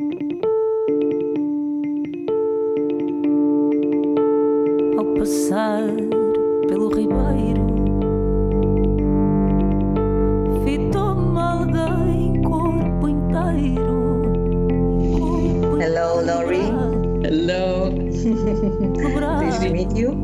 [0.00, 0.06] Ao
[5.18, 5.82] passar
[6.68, 7.66] pelo ribeiro,
[10.64, 14.22] fitou-me alguém corpo inteiro.
[15.18, 16.70] corpo Hello, Lori.
[17.24, 17.90] Hello.
[17.90, 20.22] Nice to meet you.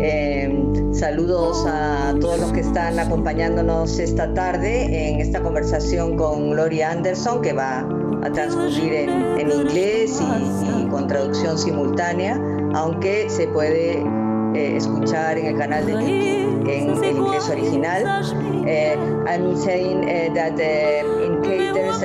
[0.00, 0.48] Eh,
[0.92, 7.42] saludos a todos los que están acompañándonos esta tarde en esta conversación con Lori Anderson
[7.42, 7.88] que va
[8.22, 9.10] a transcurrir en,
[9.40, 12.40] en inglés y, y con traducción simultánea,
[12.74, 14.02] aunque se puede
[14.54, 18.04] eh, escuchar en el canal de YouTube en el inglés original.
[18.66, 18.96] Eh,
[19.28, 22.02] I'm saying eh, that in case there's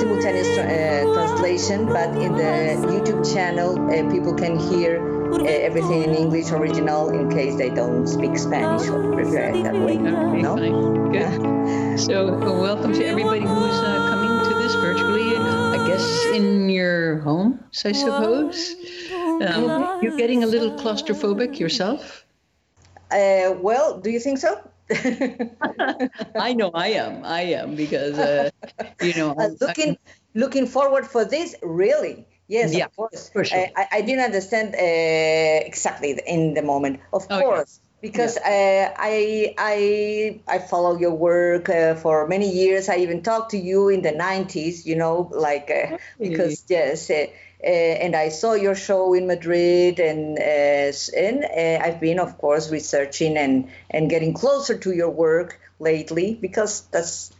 [0.00, 5.00] simultaneous tra- translation, but in the YouTube channel, uh, people can hear
[5.32, 9.74] uh, everything in English original in case they don't speak Spanish or prefer it that
[9.74, 9.98] way.
[9.98, 10.56] Okay, No?
[10.56, 11.12] fine.
[11.12, 11.58] Good.
[11.98, 14.07] So, welcome to everybody who's uh,
[14.82, 15.36] coming to this virtually.
[15.36, 18.74] I guess in your homes, I suppose.
[19.12, 22.24] Um, you're getting a little claustrophobic yourself.
[23.10, 24.60] Uh, well, do you think so?
[26.36, 27.24] I know I am.
[27.24, 28.50] I am because uh,
[29.02, 29.34] you know.
[29.38, 29.96] Uh, looking
[30.34, 32.26] looking forward for this, really.
[32.48, 33.28] Yes, Yeah, of course.
[33.28, 33.58] for sure.
[33.58, 37.00] I, I, I didn't understand uh, exactly in the moment.
[37.12, 42.88] Of Oh, course, because uh, I I I follow your work uh, for many years.
[42.88, 44.86] I even talked to you in the '90s.
[44.86, 47.10] You know, like uh, because yes.
[47.10, 47.26] Uh,
[47.60, 52.70] uh, and I saw your show in Madrid, and and uh, I've been, of course,
[52.70, 57.32] researching and and getting closer to your work lately because that's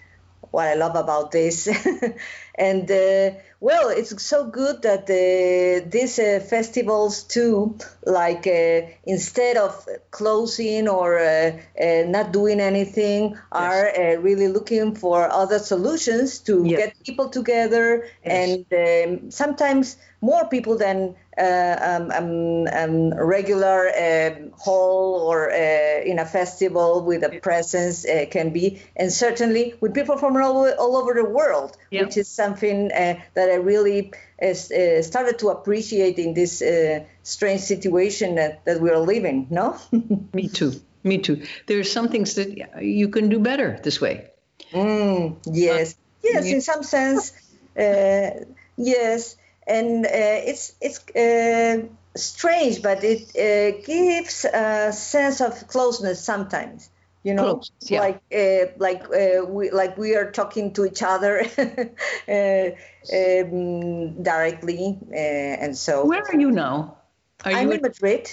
[0.50, 1.68] what I love about this.
[2.54, 9.56] and uh, well, it's so good that uh, these uh, festivals too, like uh, instead
[9.56, 16.38] of closing or uh, uh, not doing anything, are uh, really looking for other solutions
[16.40, 16.78] to Yes.
[16.78, 18.58] get people together Yes.
[18.70, 26.18] and um, sometimes more people than um, um, um, regular um, hall or uh, in
[26.18, 30.96] a festival with a presence uh, can be, and certainly with people from all, all
[30.96, 32.04] over the world, Yeah.
[32.04, 34.12] which is something uh, that I really
[34.42, 39.46] uh, uh, started to appreciate in this uh, strange situation that, that we're living.
[39.50, 39.76] No?
[40.34, 40.72] Me too.
[41.04, 41.42] Me too.
[41.66, 44.26] There are some things that you can do better this way.
[44.72, 47.32] Mm, yes, yes, in some sense,
[47.78, 48.44] uh,
[48.76, 49.36] yes,
[49.68, 51.86] and uh, it's it's uh,
[52.16, 56.90] strange, but it uh, gives a sense of closeness sometimes.
[57.24, 58.00] You know, Closeness, yeah.
[58.00, 62.70] like uh, like uh, we like we are talking to each other uh,
[63.12, 66.06] um, directly, uh, and so.
[66.06, 66.96] Where are you now?
[67.44, 67.74] Are I'm you?
[67.74, 68.30] in Madrid.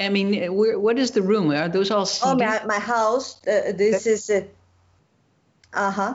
[0.00, 1.50] I mean, where, what is the room?
[1.50, 3.44] Are those all Oh, my, my house.
[3.46, 4.30] Uh, this is.
[5.72, 6.14] Uh huh.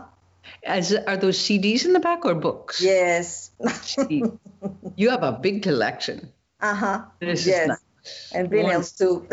[0.65, 2.81] As, are those CDs in the back or books?
[2.81, 3.51] Yes.
[3.85, 4.23] Gee,
[4.95, 6.31] you have a big collection.
[6.61, 7.05] Uh huh.
[7.21, 7.67] Yes.
[7.67, 8.31] nice.
[8.33, 9.27] and vinyls too.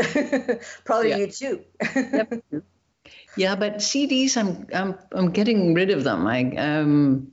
[0.84, 1.16] Probably Yeah.
[1.18, 1.64] you too.
[1.94, 2.44] Yep.
[3.36, 6.26] yeah, but CDs, I'm I'm I'm getting rid of them.
[6.26, 7.32] I um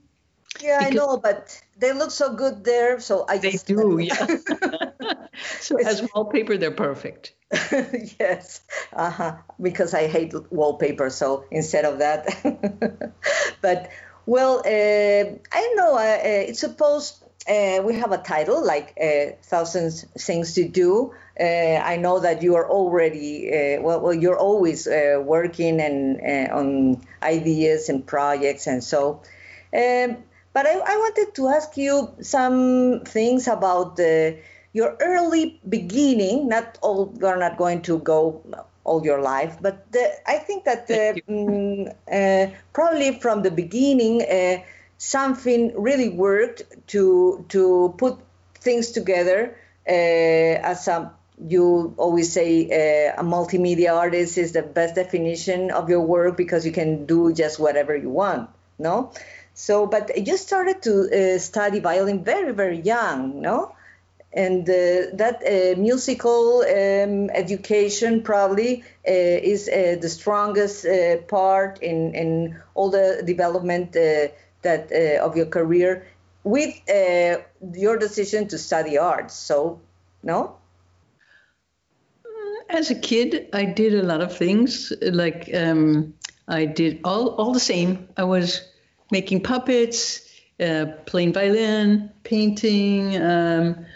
[0.60, 4.26] yeah, I know, but they look so good there, so I they just do, yeah.
[5.60, 7.34] so as wallpaper, they're perfect.
[8.20, 8.60] yes,
[8.92, 9.36] uh-huh.
[9.60, 11.10] because I hate wallpaper.
[11.10, 12.26] So instead of that,
[13.60, 13.90] but
[14.26, 15.94] well, uh, I know.
[15.94, 21.14] Uh, uh, it's supposed uh, we have a title like uh, thousands things to do.
[21.40, 24.14] Uh, I know that you are already uh, well, well.
[24.14, 29.22] You're always uh, working and on ideas and projects, and so.
[29.72, 30.18] Um,
[30.52, 34.38] but I, I wanted to ask you some things about the,
[34.72, 36.48] your early beginning.
[36.48, 38.42] Not all, you're not going to go
[38.84, 44.62] all your life, but the, I think that mm, uh, probably from the beginning, uh,
[44.98, 48.18] something really worked to to put
[48.56, 49.56] things together
[49.88, 51.12] uh, as a
[51.46, 56.66] you always say uh, a multimedia artist is the best definition of your work because
[56.66, 59.12] you can do just whatever you want no
[59.54, 63.72] so but you started to uh, study violin very very young no
[64.32, 71.78] and uh, that uh, musical um, education probably uh, is uh, the strongest uh, part
[71.82, 74.28] in, in all the development uh,
[74.62, 74.92] that
[75.22, 76.06] of your career
[76.44, 76.74] with
[77.74, 79.80] your decision to study arts so
[80.22, 80.56] no
[82.68, 84.92] As a kid, I did a lot of things.
[85.00, 86.12] Like um,
[86.48, 88.08] I did all all the same.
[88.16, 88.60] I was
[89.10, 90.20] making puppets,
[91.06, 93.86] playing violin, painting, um,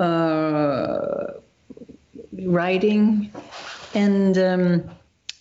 [0.00, 1.34] Uh,
[2.44, 3.30] writing,
[3.94, 4.90] and um,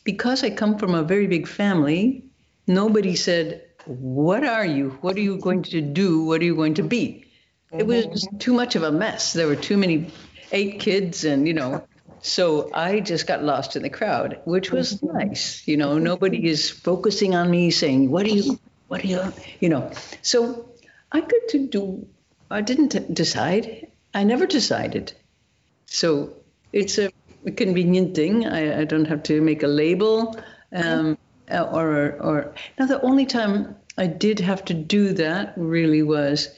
[0.03, 2.25] because I come from a very big family,
[2.67, 4.97] nobody said what are you?
[5.01, 6.23] What are you going to do?
[6.25, 7.25] What are you going to be?
[7.71, 8.13] It was mm-hmm.
[8.13, 9.33] just too much of a mess.
[9.33, 10.11] There were too many,
[10.51, 11.85] eight kids, and you know,
[12.21, 15.17] so I just got lost in the crowd, which was mm-hmm.
[15.17, 15.67] nice.
[15.67, 18.59] You know, nobody is focusing on me saying, "What do you?
[18.87, 19.91] What do you?" You know,
[20.21, 20.69] so
[21.11, 22.07] I got to do.
[22.51, 23.88] I didn't decide.
[24.13, 25.13] I never decided.
[25.85, 26.33] So
[26.73, 27.11] it's a
[27.55, 28.45] convenient thing.
[28.45, 30.39] I, I don't have to make a label.
[30.71, 31.17] Um,
[31.51, 36.49] or, or now the only time I did have to do that really was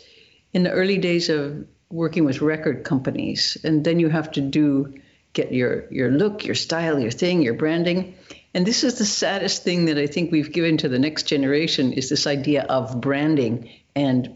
[0.53, 4.93] in the early days of working with record companies, and then you have to do
[5.33, 8.15] get your your look, your style, your thing, your branding.
[8.53, 11.93] And this is the saddest thing that I think we've given to the next generation
[11.93, 14.35] is this idea of branding and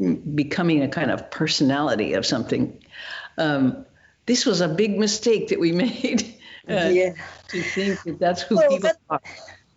[0.00, 2.82] becoming a kind of personality of something.
[3.36, 3.84] Um,
[4.26, 6.34] this was a big mistake that we made.
[6.68, 7.14] Uh, yeah.
[7.48, 9.20] To think that that's who well, people that, are.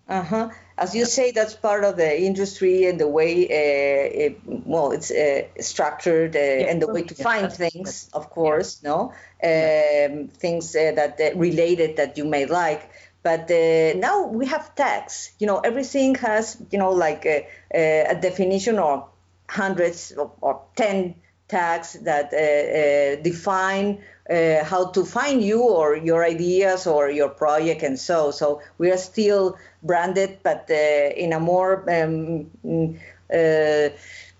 [0.08, 0.50] Uh-huh.
[0.78, 5.12] As you say, that's part of the industry and the way, uh, it, well, it's
[5.12, 6.70] uh, structured uh, yeah.
[6.70, 8.90] and the way to find things, of course, yeah.
[8.90, 9.14] no?
[9.44, 12.90] Um, things uh, that uh, related that you may like.
[13.24, 15.31] But uh, now we have tags.
[15.40, 19.08] You know, everything has, you know, like a, a definition or
[19.54, 21.16] hundreds or, or 10
[21.48, 22.32] tags that
[23.24, 28.62] define uh, how to find you or your ideas or your project and so so
[28.78, 32.48] we are still branded but uh, in a more um,
[33.34, 33.90] uh,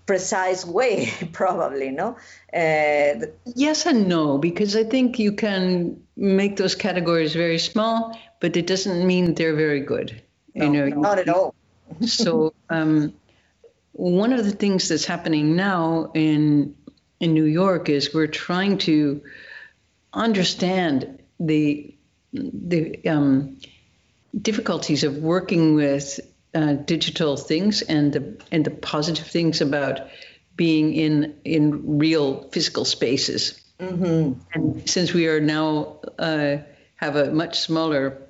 [0.06, 2.16] precise way probably no?
[2.52, 8.56] Uh, yes and no because i think you can make those categories very small but
[8.56, 10.22] it doesn't mean they're very good
[10.54, 11.54] no, you know not at all.
[12.00, 13.12] So um,
[13.94, 16.74] one of the things that's happening now in
[17.20, 19.22] in new york is we're trying to
[20.12, 21.94] understand the
[22.32, 23.58] the um,
[24.40, 26.20] difficulties of working with
[26.54, 30.00] uh, digital things and the and the positive things about
[30.56, 33.60] being in in real physical spaces.
[33.80, 34.40] Mm-hmm.
[34.52, 36.58] And since we are now uh,
[36.96, 38.22] have a much smaller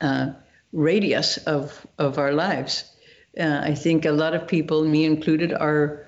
[0.00, 0.30] uh,
[0.72, 2.84] radius of of our lives,
[3.38, 6.06] uh, I think a lot of people, me included, are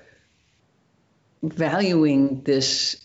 [1.41, 2.97] valuing this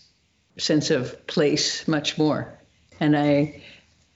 [0.57, 2.57] sense of place much more.
[2.99, 3.61] And I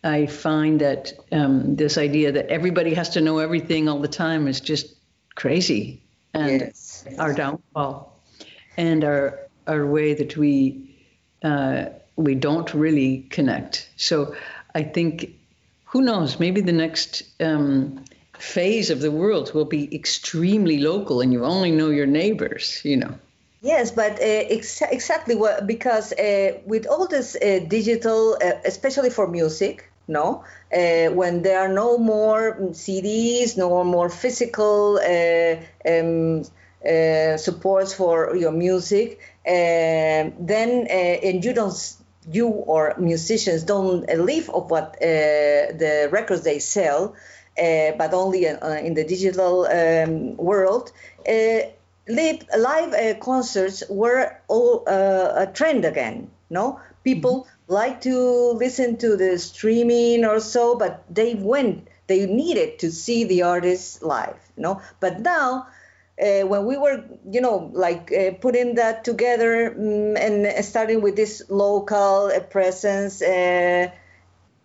[0.03, 4.47] I find that um, this idea that everybody has to know everything all the time
[4.47, 4.93] is just
[5.35, 6.01] crazy,
[6.33, 7.05] and yes.
[7.17, 8.19] our downfall,
[8.75, 10.97] and our our way that we
[11.43, 11.85] uh,
[12.17, 13.89] we don't really connect.
[13.95, 14.35] So
[14.75, 15.35] I think,
[15.85, 16.39] who knows?
[16.39, 18.03] Maybe the next um,
[18.37, 22.81] phase of the world will be extremely local, and you only know your neighbors.
[22.83, 23.15] You know.
[23.63, 29.09] Yes, but uh, ex- exactly what, because uh, with all this uh, digital, uh, especially
[29.09, 30.43] for music, no,
[30.73, 35.55] uh, when there are no more CDs, no more physical uh,
[35.89, 36.43] um,
[37.37, 41.95] supports for your music, then and you don't
[42.29, 47.15] you or musicians don't live of what the records they sell,
[47.55, 50.91] but only in the digital um, world
[52.07, 56.29] live live uh, concerts were all uh, a trend again.
[56.49, 57.73] No, people mm-hmm.
[57.73, 61.87] like to listen to the streaming or so, but they went.
[62.07, 64.37] They needed to see the artist live.
[64.57, 65.67] No, but now.
[66.21, 71.15] Uh, when we were, you know, like uh, putting that together um, and starting with
[71.15, 73.89] this local uh, presence, uh,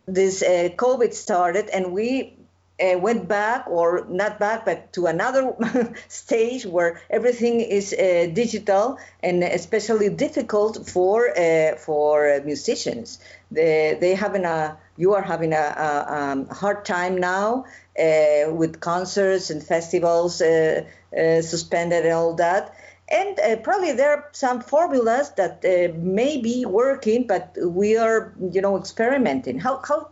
[0.06, 2.36] this COVID started, and we
[2.80, 5.54] uh, went back or not back but to another
[6.08, 13.18] stage where everything is uh, digital and especially difficult for uh, for musicians
[13.50, 17.64] they, they having a you are having a, a, um, hard time now
[17.98, 20.82] uh, with concerts and festivals uh,
[21.16, 22.74] uh, suspended and all that
[23.10, 28.34] and uh, probably there are some formulas that uh, may be working, but we are,
[28.52, 29.58] you know, experimenting.
[29.58, 30.10] How, how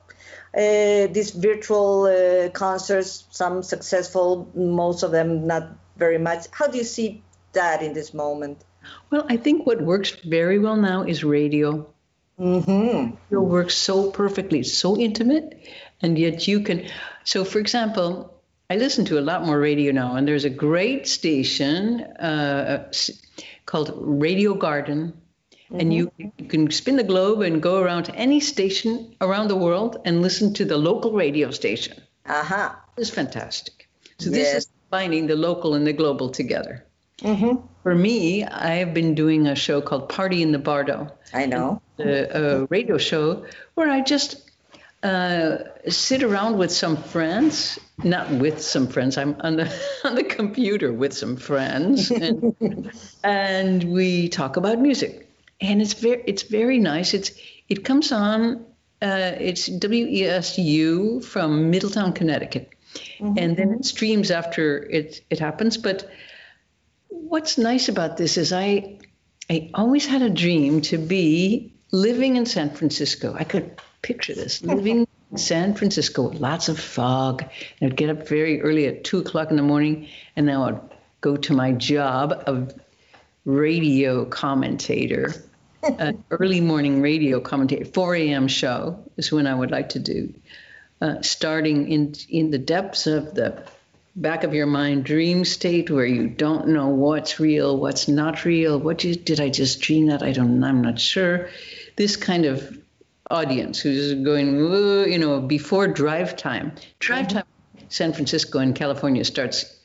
[0.57, 6.47] these virtual uh, concerts, some successful, most of them not very much.
[6.51, 7.23] How do you see
[7.53, 8.65] that in this moment?
[9.11, 11.87] Well, I think what works very well now is radio.
[12.39, 13.17] Mm-hmm.
[13.31, 15.61] Radio works so perfectly, it's so intimate,
[16.01, 16.89] and yet you can.
[17.25, 18.33] So, for example,
[18.71, 22.91] I listen to a lot more radio now, and there's a great station uh,
[23.65, 25.21] called Radio Garden
[25.67, 25.81] Mm-hmm.
[25.81, 29.57] And you, you can spin the globe and go around to any station around the
[29.57, 32.01] world and listen to the local radio station.
[32.25, 32.73] Uh-huh.
[32.97, 33.89] It's fantastic.
[34.19, 34.33] So yes.
[34.33, 36.85] this is combining the local and the global together.
[37.19, 37.67] Mm-hmm.
[37.83, 41.13] For me, I have been doing a show called Party in the Bardo.
[41.33, 41.81] I know.
[41.99, 44.47] A, a radio show where I just
[45.03, 45.59] uh,
[45.89, 49.17] sit around with some friends, not with some friends.
[49.17, 49.73] I'm on the
[50.05, 52.91] on the computer with some friends, and,
[53.25, 55.26] and we talk about music.
[55.61, 57.15] And it's very it's very nice.
[57.15, 57.33] It's
[57.69, 58.67] it comes on.
[59.03, 62.71] Uh, it's WESU from Middletown, Connecticut,
[63.21, 65.77] and then it streams after it it happens.
[65.77, 66.11] But
[67.09, 68.99] what's nice about this is I
[69.51, 73.35] I always had a dream to be living in San Francisco.
[73.39, 77.45] I could picture this living in San Francisco, lots of fog.
[77.81, 80.81] And I'd get up very early at two o'clock in the morning, and then I'd
[81.21, 82.75] go to my job of
[83.45, 85.33] radio commentator,
[85.99, 87.85] an early morning radio commentator.
[87.85, 88.49] 4 a.m.
[88.49, 90.35] show is when I would like to do,
[91.01, 93.63] uh, starting in in the depths of the
[94.17, 98.79] back of your mind dream state where you don't know what's real, what's not real.
[98.79, 100.23] What did, did I just dream that?
[100.23, 100.63] I don't.
[100.65, 101.51] I'm not sure.
[101.97, 102.79] This kind of
[103.31, 104.59] audience who's going,
[105.11, 106.73] you know, before drive time.
[106.99, 107.45] Drive time,
[107.89, 109.77] San Francisco and California starts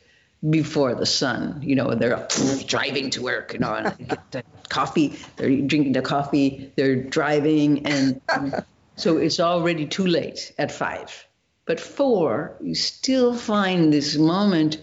[0.47, 1.59] before the sun.
[1.61, 2.27] You know, they're
[2.65, 3.53] driving to work.
[3.53, 5.13] You know, and coffee.
[5.35, 6.71] They're drinking the coffee.
[6.75, 8.21] They're driving, and
[8.95, 11.27] so it's already too late at five.
[11.65, 14.77] But four, you still find this moment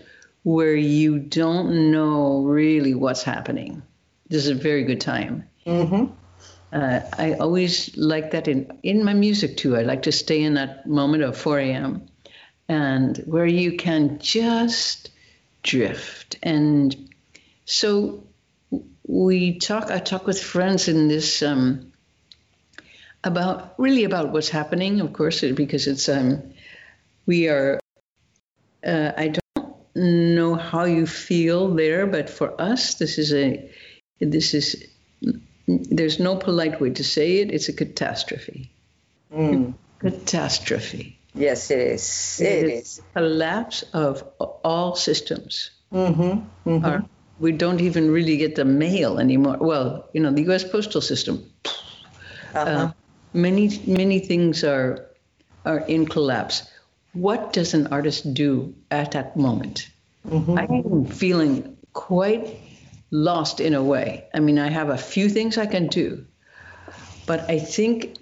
[0.44, 3.82] where you don't know really what's happening.
[4.28, 5.48] This is a very good time.
[5.66, 6.12] Mm-hmm.
[6.72, 9.76] Uh, I always like that in, in my music too.
[9.76, 12.06] I like to stay in that moment of 4 a.m.
[12.68, 15.10] and where you can just
[15.62, 16.36] drift.
[16.42, 17.10] And
[17.64, 18.22] so
[19.08, 21.92] we talk, I talk with friends in this um,
[23.24, 26.52] about really about what's happening, of course, because it's, um,
[27.26, 27.80] we are,
[28.86, 33.68] uh, I don't know how you feel there, but for us, this is a,
[34.20, 34.86] this is
[35.68, 37.52] there's no polite way to say it.
[37.52, 38.70] It's a catastrophe.
[39.32, 39.74] Mm.
[39.98, 41.18] Catastrophe.
[41.34, 42.40] Yes, it is.
[42.40, 43.02] It It is.
[43.14, 45.70] Collapse of all systems.
[45.92, 46.68] Mm-hmm.
[46.70, 46.84] Mm-hmm.
[46.84, 47.04] Our-
[47.38, 49.58] we don't even really get the mail anymore.
[49.60, 50.64] Well, you know, the U.S.
[50.64, 51.50] postal system.
[52.54, 52.70] Uh-huh.
[52.70, 52.92] Uh,
[53.32, 55.10] many many things are
[55.64, 56.68] are in collapse.
[57.12, 59.88] What does an artist do at that moment?
[60.26, 60.58] Mhm.
[60.58, 62.60] I am feeling quite
[63.10, 64.28] lost in a way.
[64.34, 66.26] I mean, I have a few things I can do,
[67.26, 68.18] but I think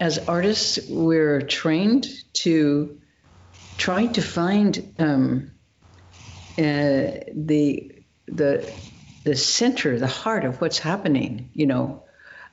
[0.00, 2.98] as artists, we're trained to
[3.76, 5.52] try to find um,
[6.58, 7.93] uh, the
[8.26, 8.70] the
[9.24, 11.50] the center, the heart of what's happening.
[11.54, 12.02] You know,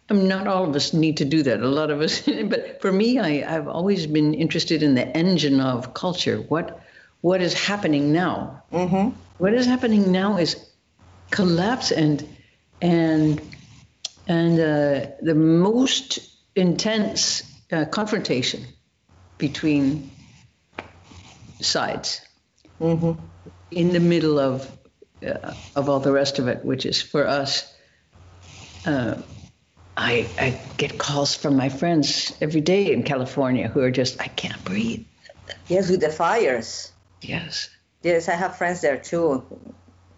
[0.09, 1.59] I mean, not all of us need to do that.
[1.59, 5.59] A lot of us, but for me, I, I've always been interested in the engine
[5.59, 6.37] of culture.
[6.37, 6.81] What
[7.21, 8.63] what is happening now?
[8.71, 9.15] Mm-hmm.
[9.37, 10.55] What is happening now is
[11.29, 12.27] collapse and
[12.81, 13.41] and
[14.27, 16.19] and uh, the most
[16.55, 18.65] intense uh, confrontation
[19.37, 20.11] between
[21.59, 22.21] sides
[22.81, 23.11] Mm-hmm.
[23.69, 24.67] in the middle of
[25.25, 27.71] uh, of all the rest of it, which is for us.
[28.85, 29.21] Uh,
[29.97, 34.27] I, I get calls from my friends every day in California who are just I
[34.27, 35.05] can't breathe.
[35.67, 36.91] Yes, with the fires.
[37.21, 37.69] Yes.
[38.01, 39.43] Yes, I have friends there too.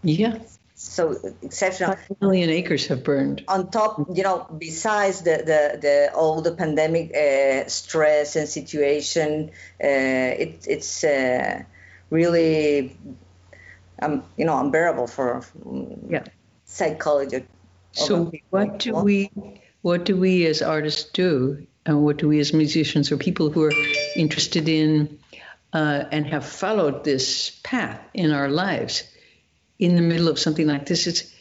[0.04, 0.40] Yeah.
[0.76, 1.96] So exceptional.
[1.96, 3.44] Five million acres have burned.
[3.48, 9.52] On top, you know, besides the the, the all the pandemic uh, stress and situation,
[9.84, 9.88] uh,
[10.44, 11.64] it, it's uh,
[12.10, 12.98] really,
[14.04, 15.42] um, you know, unbearable for
[16.10, 16.24] Yeah.
[16.66, 17.46] psychology.
[17.94, 19.30] So what do we
[19.82, 23.64] what do we as artists do and what do we as musicians or people who
[23.64, 23.74] are
[24.16, 25.20] interested in
[25.74, 29.04] uh, and have followed this path in our lives
[29.80, 31.34] in the middle of something like this it's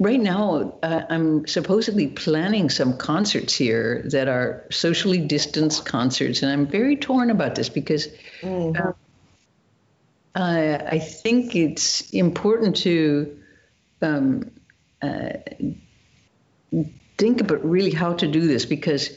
[0.00, 6.50] right now uh, i'm supposedly planning some concerts here that are socially distanced concerts and
[6.50, 8.08] i'm very torn about this because
[8.42, 8.92] uh,
[10.34, 13.38] uh, i think it's important to
[14.02, 14.50] um,
[17.16, 19.10] think about really how to do this because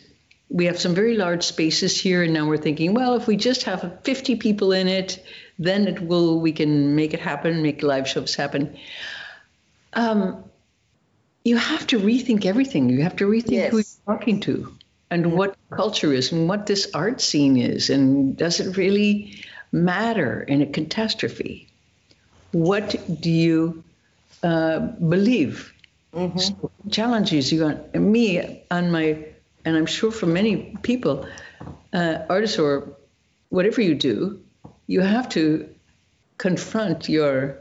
[0.49, 3.63] we have some very large spaces here and now we're thinking well if we just
[3.63, 5.23] have 50 people in it
[5.59, 8.77] then it will we can make it happen make live shows happen.
[9.93, 10.43] Um,
[11.43, 12.89] you have to rethink everything.
[12.89, 14.75] You have to rethink who you're talking to
[15.09, 19.41] and what culture is and what this art scene is and does it really
[19.83, 21.67] matter in a catastrophe
[22.51, 23.83] what do you
[24.43, 25.73] uh, believe?
[26.37, 29.25] So challenges you on me on my
[29.65, 31.27] and i'm sure for many people
[31.93, 32.95] uh, artists or
[33.49, 34.41] whatever you do
[34.87, 35.69] you have to
[36.37, 37.57] confront your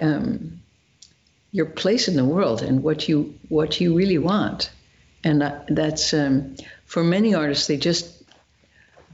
[0.00, 0.60] um,
[1.52, 4.70] your place in the world and what you what you really want.
[5.22, 8.22] And that's um, for many artists they just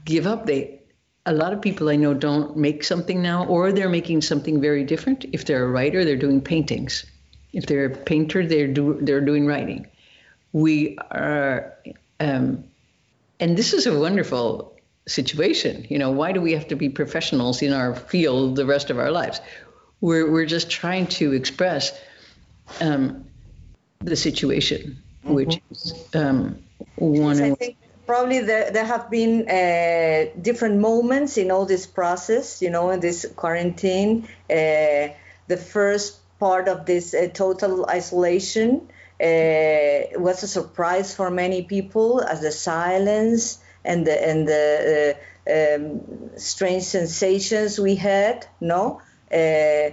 [0.03, 0.45] give up.
[0.45, 0.80] They
[1.25, 4.83] a lot of people I know don't make something now, or they're making something very
[4.83, 5.25] different.
[5.31, 7.05] If they're a writer, they're doing paintings.
[7.53, 9.87] If they're a painter, they're do they're doing writing.
[10.53, 11.73] We are,
[12.19, 12.63] um,
[13.39, 14.75] and this is a wonderful
[15.07, 15.85] situation.
[15.89, 18.97] You know, why do we have to be professionals in our field the rest of
[18.97, 19.41] our lives?
[19.99, 21.97] We're we're just trying to express
[22.79, 23.25] um,
[23.99, 25.33] the situation, mm-hmm.
[25.35, 26.57] which is um,
[26.95, 27.37] one.
[27.37, 27.75] Yes,
[28.11, 32.61] probably there, there have been uh, different moments in all this process.
[32.61, 35.15] You know, in this quarantine, uh,
[35.47, 38.89] the first part of this uh, total isolation.
[39.21, 45.15] Uh, was a surprise for many people as the silence and the and the
[45.47, 46.01] uh, um,
[46.37, 48.47] strange sensations we had.
[48.59, 48.99] No,
[49.31, 49.89] uh,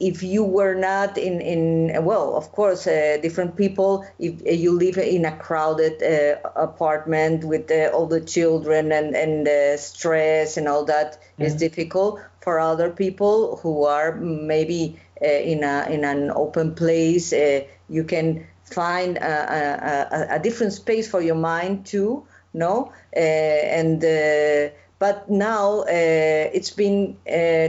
[0.00, 4.04] if you were not in in well, of course, uh, different people.
[4.18, 10.56] If you live in a crowded uh, apartment with all the children and and stress
[10.56, 11.42] and all that mm-hmm.
[11.42, 12.20] is difficult.
[12.40, 19.18] For other people who are maybe in a in an open place, you can find
[19.18, 24.68] a, a, a, different space for your mind too no uh, and uh,
[25.00, 27.16] but now uh, it's been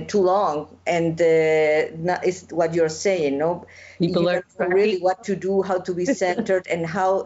[0.07, 1.17] too long and
[2.05, 3.65] not, it's what you're saying no
[3.97, 7.25] people you are really what to do how to be centered and how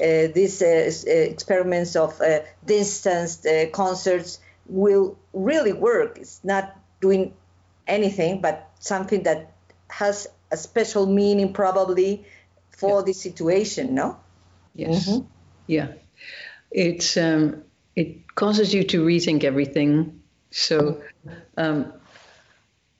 [0.00, 6.18] uh, these uh, experiments of uh, distanced concerts will really work.
[6.18, 7.34] It's not doing
[7.86, 9.52] anything, but something that
[9.90, 12.24] has a special meaning probably
[12.70, 13.06] for yeah.
[13.06, 14.20] this situation, no?
[14.74, 15.08] Yes.
[15.08, 15.26] Mm-hmm.
[15.66, 15.88] Yeah
[16.70, 17.64] it's um,
[17.98, 20.22] it causes you to rethink everything.
[20.52, 21.02] So,
[21.56, 21.92] um,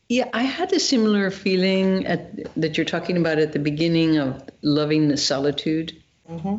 [0.08, 4.42] yeah, I had a similar feeling at, that you're talking about at the beginning of
[4.62, 6.56] loving the solitude, mm-hmm.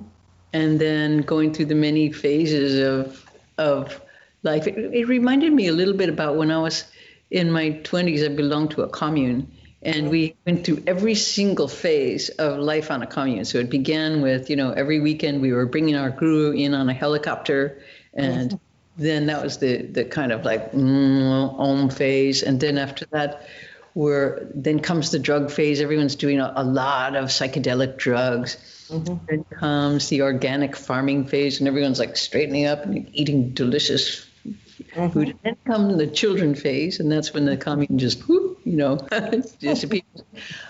[0.54, 3.26] and then going through the many phases of
[3.58, 4.02] of
[4.44, 4.68] life.
[4.68, 6.86] It, it reminded me a little bit about when I was
[7.30, 8.24] in my 20s.
[8.24, 13.02] I belonged to a commune and we went through every single phase of life on
[13.02, 13.46] a commune.
[13.46, 16.90] So it began with, you know, every weekend we were bringing our guru in on
[16.90, 17.82] a helicopter,
[18.14, 19.04] and mm-hmm.
[19.04, 23.48] then that was the the kind of like mm, om phase, and then after that,
[23.94, 25.82] where then comes the drug phase.
[25.82, 28.58] Everyone's doing a, a lot of psychedelic drugs.
[28.90, 29.26] Mm-hmm.
[29.28, 35.10] Then comes the organic farming phase, and everyone's like straightening up and eating delicious mm-hmm.
[35.10, 35.28] food.
[35.30, 38.96] And then comes the children phase, and that's when the commune just whoop, you know,
[39.60, 40.04] disappears.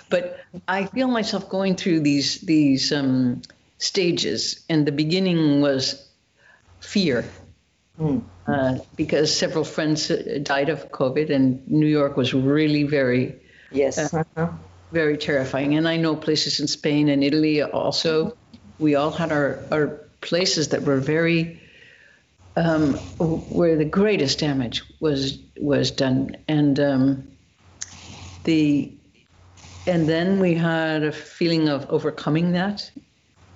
[0.10, 3.42] but I feel myself going through these these um,
[3.78, 6.09] stages, and the beginning was
[6.80, 7.26] fear.
[8.00, 8.24] Mm.
[8.48, 13.36] Uh, because several friends uh, died of COVID, and New York was really very,
[13.72, 14.52] yes, uh, uh-huh.
[14.92, 15.76] very terrifying.
[15.76, 18.36] And I know places in Spain and Italy also.
[18.80, 19.88] We all had our, our
[20.22, 21.60] places that were very
[22.56, 27.28] um, where the greatest damage was was done, and um,
[28.44, 28.92] the
[29.88, 32.90] and then we had a feeling of overcoming that,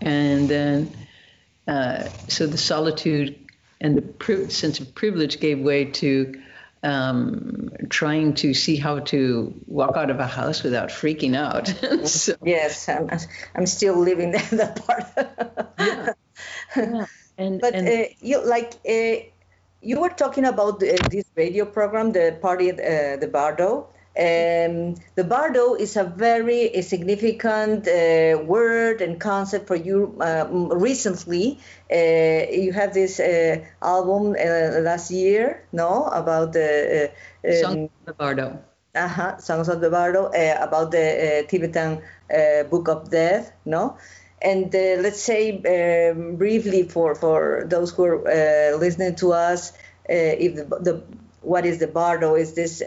[0.01, 0.95] and then
[1.67, 3.39] uh, so the solitude
[3.80, 6.41] and the pri- sense of privilege gave way to
[6.84, 11.67] um, trying to see how to walk out of a house without freaking out.
[12.08, 13.10] so, yes, I'm,
[13.56, 15.73] I'm still living that part.
[15.80, 16.13] yeah.
[16.76, 17.06] yeah.
[17.36, 19.26] And but and, uh, you like uh,
[19.82, 23.89] you were talking about the, this radio program, the party, uh, the Bardo.
[24.15, 30.47] Um, the Bardo is a very a significant uh, word and concept for you uh,
[30.52, 31.58] recently.
[31.91, 37.12] Uh, you have this uh, album uh, last year, no, about the
[37.43, 38.63] um, Songs of the Bardo.
[38.95, 42.04] Uh-huh, Songs of the Bardo, about the Tibetan
[42.69, 43.97] Book of Death, no.
[44.43, 49.71] And uh, let's say um, briefly for, for those who are uh, listening to us,
[49.71, 49.76] uh,
[50.10, 51.04] if the, the,
[51.41, 52.36] what is the bardo?
[52.36, 52.84] Is this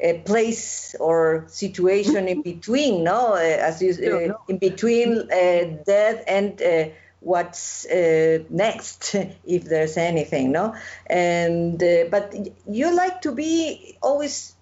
[0.00, 3.04] a place or situation in between?
[3.04, 4.40] No, as you no, no.
[4.48, 10.74] in between death and what's uh, next if there's anything no
[11.06, 12.34] and uh, but
[12.68, 14.54] you like to be always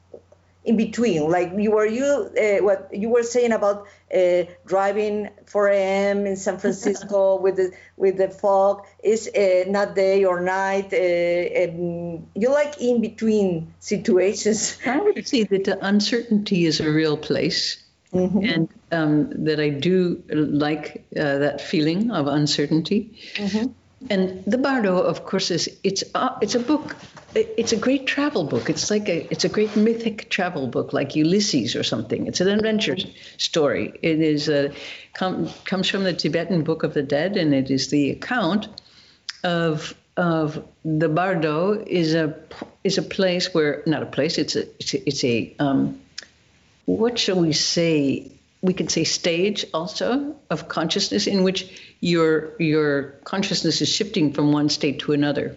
[0.67, 5.69] in between like you were you uh, what you were saying about uh, driving 4
[5.69, 10.93] a.m in san francisco with the with the fog is uh, not day or night
[10.93, 16.91] uh, um, you like in between situations i would say that the uncertainty is a
[16.91, 18.45] real place mm-hmm.
[18.45, 23.73] and um, that i do like uh, that feeling of uncertainty mm-hmm.
[24.11, 26.97] And the bardo of course is it's uh, it's a book
[27.37, 28.71] it's a great travel book.
[28.71, 32.27] It's like a it's a great mythic travel book, like Ulysses or something.
[32.27, 32.97] It's an adventure
[33.37, 33.93] story.
[34.03, 34.73] It is a
[35.15, 38.69] com, comes from the Tibetan Book of the Dead, and it is the account
[39.45, 42.35] of of the Bardo is a
[42.85, 44.39] is a place where not a place.
[44.39, 46.01] It's a it's a, it's a um,
[46.87, 48.33] what shall we say?
[48.63, 54.53] We could say stage also of consciousness in which your your consciousness is shifting from
[54.53, 55.57] one state to another.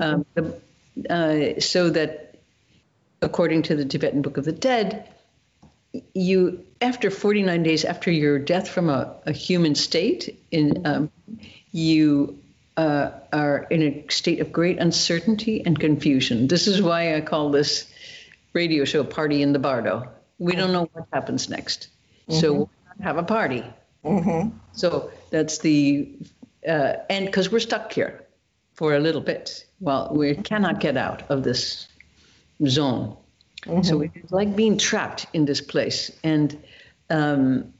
[0.00, 0.60] Um, the,
[1.08, 2.36] uh, so that,
[3.22, 5.08] according to the Tibetan Book of the Dead,
[6.14, 11.10] you after 49 days after your death from a, a human state, in um,
[11.72, 12.38] you
[12.76, 16.46] uh, are in a state of great uncertainty and confusion.
[16.46, 17.90] This is why I call this
[18.52, 21.88] radio show "Party in the Bardo." We don't know what happens next,
[22.28, 23.64] so we'll have a party.
[24.72, 26.08] So that's the
[26.66, 28.24] uh, and because we're stuck here
[28.74, 29.66] for a little bit.
[29.80, 31.88] Well, we cannot get out of this
[32.66, 33.16] zone.
[33.82, 36.12] So it's like being trapped in this place.
[36.22, 36.56] And
[37.10, 37.74] um,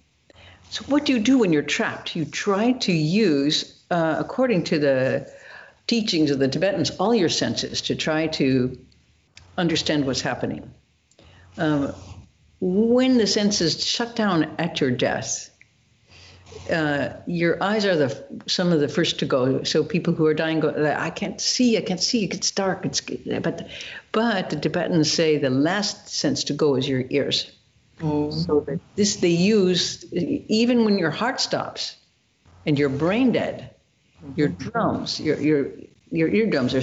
[0.71, 2.17] so, what do you do when you're trapped?
[2.17, 5.33] You try to use, uh, according to the
[5.87, 8.79] teachings of the Tibetans, all your senses to try to
[9.57, 10.71] understand what's happening.
[11.57, 11.95] Um,
[12.61, 15.51] when the senses shut down at your death,
[16.71, 19.63] uh, your eyes are the some of the first to go.
[19.63, 22.85] So people who are dying go, I can't see, I can't see, it's dark.
[22.85, 23.69] It's but
[24.13, 27.51] but the Tibetans say the last sense to go is your ears.
[28.01, 31.97] So that this they use even when your heart stops
[32.67, 33.75] and you're brain dead,
[34.37, 35.71] your drums, your your
[36.11, 36.83] your eardrums are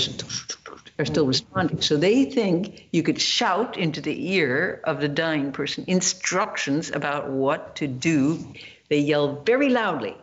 [0.98, 1.82] are still responding.
[1.82, 7.30] So they think you could shout into the ear of the dying person instructions about
[7.30, 8.40] what to do.
[8.90, 10.16] They yell very loudly.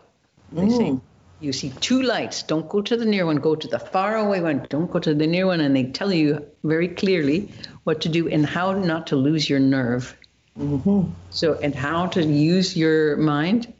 [0.53, 1.01] They say, mm.
[1.41, 2.43] you see two lights.
[2.43, 3.37] Don't go to the near one.
[3.37, 4.67] Go to the far away one.
[4.71, 5.61] Don't go to the near one.
[5.61, 7.53] And they tell you very clearly
[7.85, 10.17] what to do and how not to lose your nerve.
[10.59, 11.11] Mm-hmm.
[11.31, 13.73] So, and how to use your mind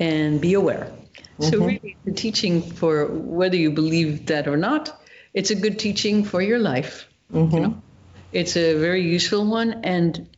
[0.00, 0.92] and be aware.
[1.40, 1.66] So, mm-hmm.
[1.66, 5.00] really, the teaching for whether you believe that or not,
[5.34, 7.06] it's a good teaching for your life.
[7.32, 7.56] You mm-hmm.
[7.56, 7.82] know,
[8.32, 10.28] it's a very useful one, and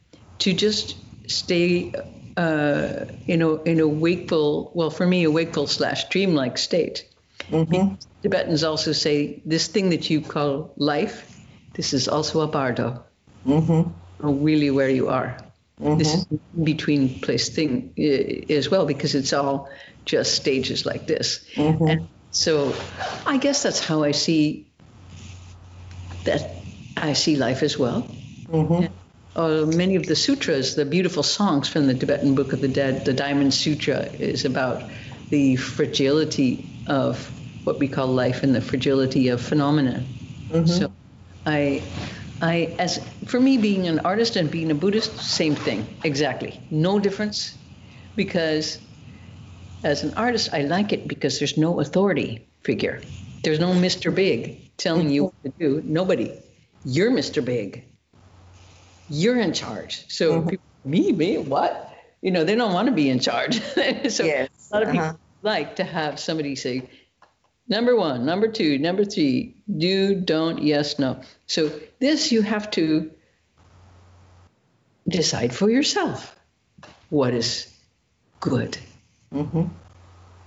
[0.41, 1.93] to just stay
[2.37, 7.09] uh, in a in a wakeful, well, for me, a wakeful slash dreamlike state.
[7.51, 7.95] Mm-hmm.
[8.23, 11.41] Tibetans also say this thing that you call life,
[11.75, 13.03] this is also a bardo,
[13.47, 15.37] or really where you are.
[15.97, 16.27] This is
[16.63, 19.69] between place thing uh, as well because it's all
[20.05, 21.45] just stages like this.
[21.87, 22.75] And so
[23.27, 24.73] I guess that's how I see
[26.25, 26.67] that
[26.97, 28.19] I see life as well.
[28.79, 28.95] And,
[29.37, 33.05] uh, many of the sutras, the beautiful songs from the Tibetan Book of the Dead,
[33.05, 34.91] the Diamond Sutra is about
[35.31, 37.33] the fragility of
[37.65, 40.11] what we call life and the fragility of phenomena.
[40.67, 40.93] So
[41.47, 41.83] I
[42.43, 46.61] I as for me being an artist and being a Buddhist, same thing, exactly.
[46.71, 47.57] No difference
[48.17, 48.79] because
[49.85, 53.01] as an artist I like it because there's no authority figure.
[53.43, 54.15] There's no Mr.
[54.15, 55.83] Big telling you what to do.
[55.85, 56.39] Nobody.
[56.85, 57.45] You're Mr.
[57.45, 57.85] Big.
[59.09, 60.05] You're in charge.
[60.09, 61.93] So people, me, me, what?
[62.23, 63.61] You know, they don't want to be in charge.
[64.09, 65.17] so Yes, a lot of people uh-huh.
[65.43, 66.89] like to have somebody say,
[67.71, 71.23] number one, number two, number three, do, don't, yes, no.
[71.47, 73.11] So this you have to
[75.09, 76.37] decide for yourself
[77.09, 77.73] what is
[78.41, 78.77] good.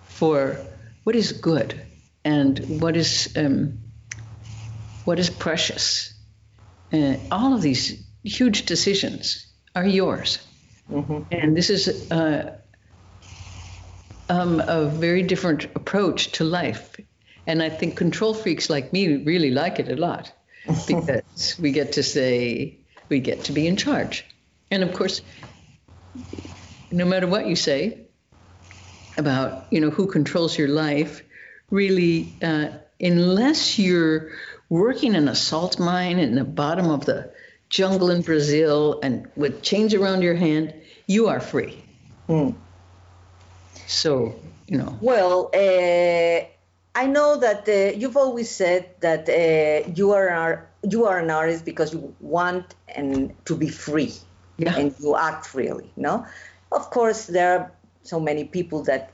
[0.04, 0.58] For
[1.04, 1.82] what is good
[2.24, 3.80] and what is um,
[5.06, 6.14] what is precious.
[6.94, 10.40] Uh, all of these huge decisions are yours.
[11.32, 12.58] And this is uh,
[14.30, 16.96] um, a very different approach to life.
[17.46, 20.32] And I think control freaks like me really like it a lot
[20.88, 22.80] because we get to say,
[23.10, 24.26] we get to be in charge.
[24.72, 25.22] And of course,
[26.92, 28.08] no matter what you say
[29.18, 31.24] about, you know, who controls your life,
[31.70, 34.32] really, uh, unless you're
[34.70, 37.32] working in a salt mine in the bottom of the
[37.70, 40.74] jungle in Brazil and with chains around your hand,
[41.08, 41.84] you are free.
[43.88, 46.46] So, you know, Well, uh,
[46.96, 51.30] I know that uh, you've always said that uh, you are an you are an
[51.32, 54.14] artist because you want and to be free,
[54.58, 54.76] Yeah.
[54.78, 55.92] and you act freely.
[55.96, 56.26] No,
[56.72, 57.72] of course there are
[58.04, 59.12] so many people that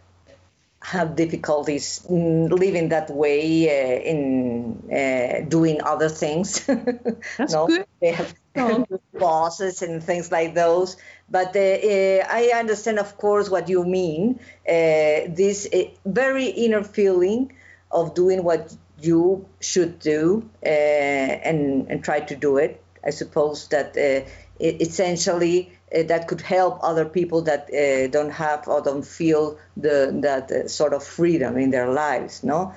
[0.82, 6.66] have difficulties living that way uh, in uh, doing other things.
[7.38, 7.86] That's no, good.
[8.02, 8.86] they have Oh.
[9.14, 10.98] bosses and things like those.
[11.30, 14.40] But uh, uh, I understand, of course, what you mean.
[14.68, 15.68] Uh, this
[16.06, 17.54] very inner feeling
[17.92, 22.84] of doing what you should do uh, and and try to do it.
[23.04, 28.68] I suppose that uh, essentially uh, that could help other people that uh, don't have
[28.68, 32.44] or don't feel the that uh, sort of freedom in their lives.
[32.44, 32.74] No.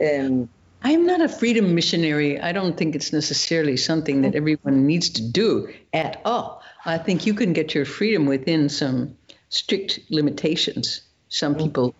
[0.00, 0.48] Um,
[0.82, 2.38] I'm not a freedom missionary.
[2.38, 6.62] I don't think it's necessarily something that everyone needs to do at all.
[6.84, 9.16] I think you can get your freedom within some
[9.48, 11.00] strict limitations.
[11.30, 11.94] Some people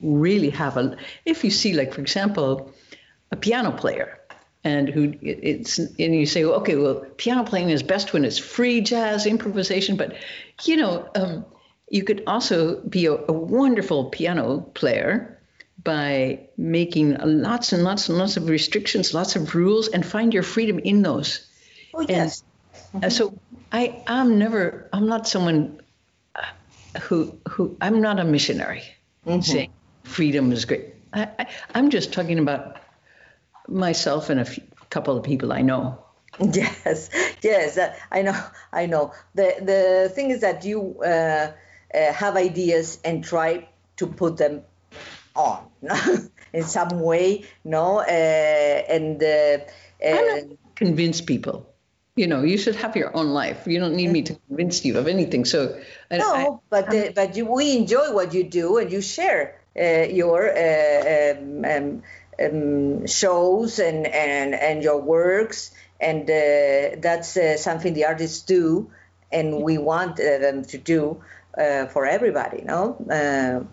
[0.00, 0.96] really have a.
[1.24, 2.72] If you see, like for example,
[3.30, 4.20] a piano player,
[4.64, 8.80] and who it's and you say, okay, well, piano playing is best when it's free
[8.80, 10.16] jazz improvisation, but
[10.64, 11.44] you know, um,
[11.88, 15.40] you could also be a, a wonderful piano player
[15.82, 20.42] by making lots and lots and lots of restrictions, lots of rules, and find your
[20.42, 21.46] freedom in those.
[21.94, 22.42] Oh yes.
[22.92, 23.38] And, uh, so
[23.70, 25.80] I I'm never I'm not someone
[26.34, 28.82] uh, who who I'm not a missionary
[29.40, 29.72] saying
[30.06, 30.94] freedom is great.
[31.12, 32.78] I, I I'm just talking about
[33.68, 35.98] myself and a few, couple of people I know.
[36.52, 37.08] Yes,
[37.42, 38.36] yes, uh, I know,
[38.72, 39.12] I know.
[39.34, 41.06] The the thing is that you uh,
[41.94, 44.62] uh, have ideas and try to put them
[45.34, 45.64] on
[46.52, 49.58] in some way, no, uh, and uh,
[50.04, 50.38] uh,
[50.74, 51.72] convince people.
[52.16, 53.66] You know, you should have your own life.
[53.66, 55.44] You don't need me to convince you of anything.
[55.46, 59.60] So no, I- but uh, but you, we enjoy what you do and you share
[59.82, 62.02] your uh, um, um,
[62.42, 68.90] um, shows and, and and your works, and uh, that's uh, something the artists do,
[69.32, 71.22] and we want uh, them to do
[71.58, 72.96] uh, for everybody, no.
[73.10, 73.64] Uh,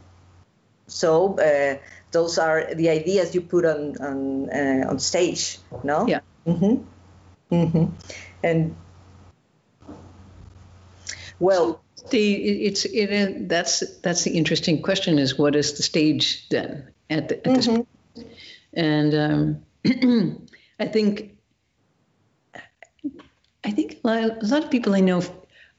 [0.87, 1.77] so uh,
[2.11, 6.07] those are the ideas you put on on uh, on stage, no?
[6.07, 6.21] Yeah.
[6.45, 6.75] hmm
[7.49, 7.85] hmm
[8.43, 8.75] And
[11.39, 12.33] well, the
[12.65, 17.29] it's it, it that's that's the interesting question is what is the stage then at,
[17.29, 17.87] the, at this point?
[18.73, 19.13] and
[19.85, 20.47] um,
[20.79, 21.37] I think
[23.63, 25.21] I think a lot, a lot of people I know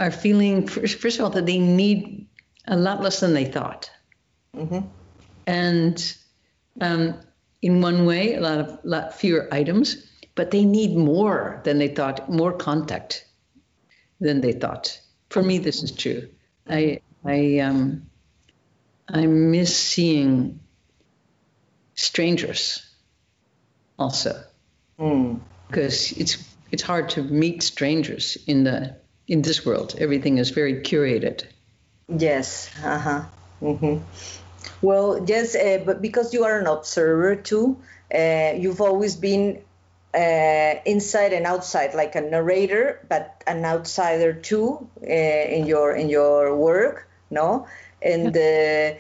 [0.01, 2.27] are feeling first, first of all that they need
[2.67, 3.91] a lot less than they thought,
[5.47, 6.17] and
[6.81, 7.21] um,
[7.63, 11.89] in one way a lot of lot fewer items, but they need more than they
[11.89, 13.27] thought, more contact
[14.21, 15.01] than they thought.
[15.35, 16.29] For me, this is true.
[16.69, 18.07] I I um
[19.09, 20.61] I miss seeing
[21.97, 22.87] strangers
[23.99, 24.45] also
[25.67, 26.39] because it's
[26.71, 28.95] it's hard to meet strangers in the
[29.27, 29.97] in this world.
[29.99, 31.43] Everything is very curated.
[32.07, 32.71] Yes.
[32.85, 33.23] Uh huh.
[33.59, 33.99] hmm
[34.83, 37.77] Well, yes, uh, but because you are an observer too,
[38.15, 39.65] uh, you've always been
[40.15, 46.09] uh, inside and outside, like a narrator, but an outsider too uh, in your in
[46.09, 47.67] your work, no?
[48.01, 48.95] And uh,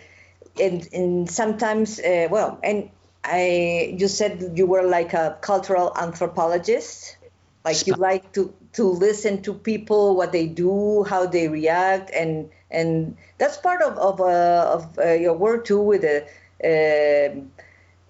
[0.61, 2.91] and and sometimes, uh, well, and
[3.25, 7.17] I, you said you were like a cultural anthropologist,
[7.65, 12.51] like you like to to listen to people, what they do, how they react, and
[12.71, 16.27] and that's part of of, uh, of uh, your work too, with the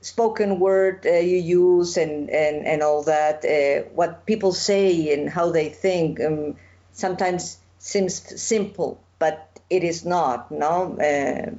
[0.04, 5.28] spoken word uh, you use and and and all that, uh, what people say and
[5.30, 6.20] how they think.
[6.20, 6.56] Um,
[6.92, 10.50] sometimes seems simple, but it is not.
[10.50, 10.96] No.
[10.98, 11.52] Uh,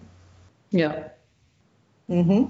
[0.71, 1.10] Yeah.
[2.08, 2.45] hmm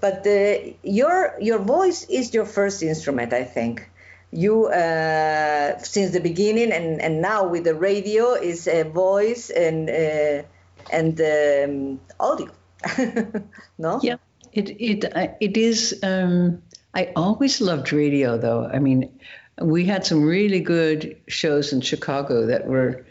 [0.00, 3.88] But the, your your voice is your first instrument, I think.
[4.30, 9.88] You uh, since the beginning and, and now with the radio is a voice and
[9.88, 10.42] uh,
[10.90, 12.50] and um, audio.
[13.78, 14.00] no.
[14.02, 14.16] Yeah.
[14.56, 16.00] It it uh, it is.
[16.02, 16.62] Um,
[16.94, 18.64] I always loved radio, though.
[18.64, 19.20] I mean,
[19.60, 23.06] we had some really good shows in Chicago that were.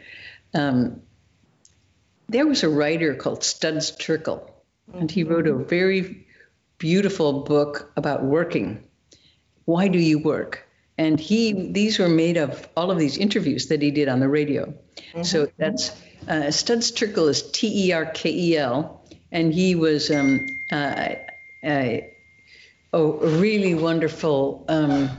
[0.55, 1.01] Um,
[2.27, 4.49] there was a writer called Studs Terkel,
[4.91, 6.25] and he wrote a very
[6.79, 8.83] beautiful book about working.
[9.65, 10.67] Why do you work?
[10.97, 14.29] And he these were made of all of these interviews that he did on the
[14.29, 14.73] radio.
[15.21, 15.91] So that's
[16.27, 21.15] uh, Studs Terkel is T E R K E L, and he was um, uh,
[21.65, 21.97] uh,
[22.93, 25.09] a really wonderful um,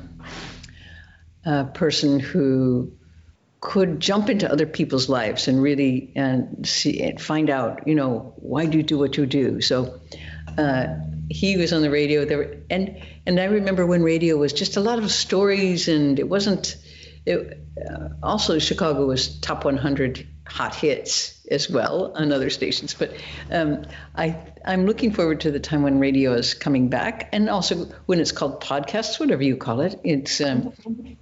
[1.44, 2.92] uh, person who
[3.60, 8.34] could jump into other people's lives and really and see and find out, you know,
[8.36, 9.60] why do you do what you do?
[9.60, 10.00] So
[10.56, 10.86] uh,
[11.28, 14.80] he was on the radio there, and and I remember when radio was just a
[14.80, 16.76] lot of stories, and it wasn't.
[17.24, 22.94] It, uh, also, Chicago was top 100 hot hits as well on other stations.
[22.94, 23.12] But
[23.50, 27.86] um, I I'm looking forward to the time when radio is coming back, and also
[28.06, 30.00] when it's called podcasts, whatever you call it.
[30.04, 30.72] It's um,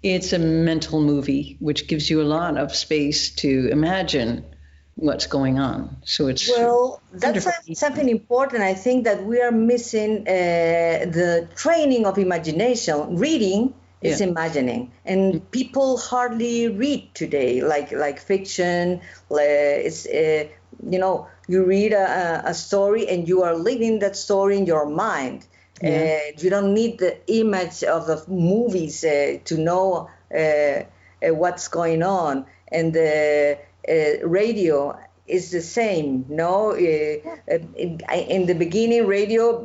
[0.02, 4.44] it's a mental movie which gives you a lot of space to imagine
[4.96, 5.96] what's going on.
[6.04, 7.74] So it's Well, that's wonderful.
[7.74, 8.62] something important.
[8.62, 10.30] I think that we are missing uh,
[11.10, 13.16] the training of imagination.
[13.16, 14.28] Reading is Yeah.
[14.28, 19.00] imagining, and people hardly read today, like like fiction.
[19.30, 20.44] It's uh,
[20.90, 24.86] you know you read a, a- story and you are living that story in your
[24.86, 25.46] mind.
[25.80, 26.08] Yeah.
[26.08, 30.84] Uh, you don't need the image of the movies uh, to know uh, uh,
[31.34, 32.46] what's going on.
[32.70, 36.26] And the uh, radio is the same.
[36.28, 36.76] No, uh,
[37.76, 39.60] in, in the beginning, radio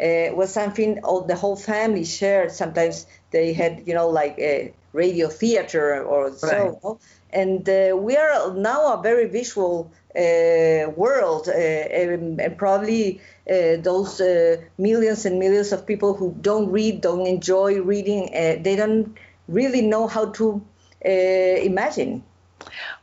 [0.00, 2.50] uh, was something all the whole family shared.
[2.52, 6.76] Sometimes they had, you know, like a radio theater or Right.
[6.82, 7.00] so.
[7.30, 13.76] And uh, we are now a very visual uh, world, uh, and, and probably uh,
[13.82, 18.76] those uh, millions and millions of people who don't read, don't enjoy reading, uh, they
[18.76, 19.16] don't
[19.48, 20.62] really know how to
[21.04, 22.22] uh, imagine.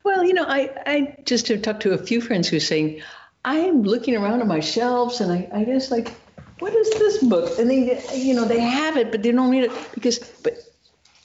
[0.03, 3.01] Well, you know, I, I just have talked to a few friends who are saying,
[3.43, 6.11] I'm looking around at my shelves and I, I just like,
[6.59, 7.57] what is this book?
[7.57, 10.57] And they, you know, they have it, but they don't read it because, but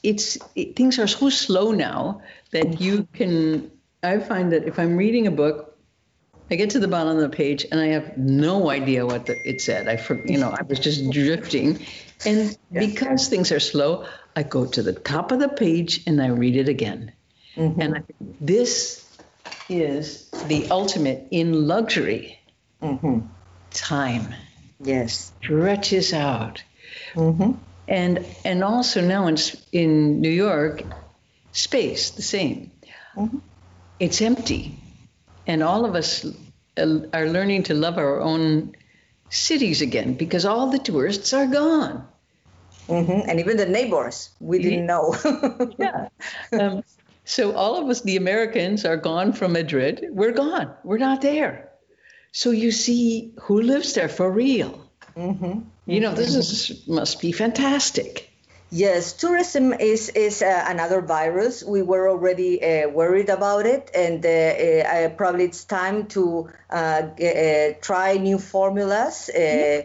[0.02, 3.70] it's, it, things are so slow now that you can,
[4.02, 5.76] I find that if I'm reading a book,
[6.50, 9.36] I get to the bottom of the page and I have no idea what the,
[9.48, 9.88] it said.
[9.88, 11.84] I, you know, I was just drifting.
[12.26, 16.28] And because things are slow, I go to the top of the page and I
[16.28, 17.12] read it again.
[17.56, 19.04] And I think this
[19.68, 22.38] is the ultimate in luxury.
[22.80, 23.20] hmm
[23.72, 24.34] Time
[24.80, 25.32] Yes.
[25.42, 26.62] stretches out.
[27.14, 27.52] hmm
[27.88, 29.36] And and also now in
[29.72, 30.84] in New York,
[31.52, 32.72] space the same.
[33.16, 33.42] Mhm.
[33.98, 34.78] It's empty,
[35.46, 36.24] and all of us
[36.78, 38.74] uh, are learning to love our own
[39.30, 42.06] cities again because all the tourists are gone.
[42.88, 45.14] hmm And even the neighbors, we didn't know.
[45.78, 46.08] Yeah.
[46.58, 46.82] Um,
[47.24, 50.06] so all of us, the Americans, are gone from Madrid.
[50.10, 50.74] We're gone.
[50.84, 51.70] We're not there.
[52.32, 54.90] So you see who lives there for real.
[55.16, 58.30] hmm You know, this is must be fantastic.
[58.70, 61.62] Yes, tourism is is uh, another virus.
[61.62, 67.02] We were already uh, worried about it, and uh, uh, probably it's time to uh,
[67.18, 69.28] g- uh, try new formulas.
[69.30, 69.82] Uh,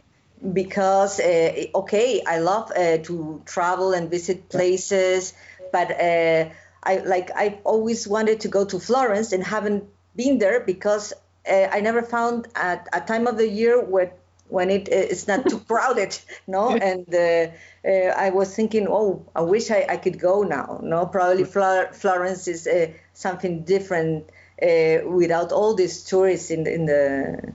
[0.53, 5.33] Because uh, okay, I love uh, to travel and visit places,
[5.73, 6.45] but uh,
[6.83, 11.13] I like I've always wanted to go to Florence and haven't been there because
[11.49, 14.13] uh, I never found a, a time of the year where
[14.47, 16.75] when it uh, it's not too crowded, no.
[16.75, 17.51] And uh,
[17.87, 20.79] uh, I was thinking, oh, I wish I, I could go now.
[20.83, 24.29] No, probably Flor- Florence is uh, something different
[24.61, 27.53] uh, without all these tourists in the, in the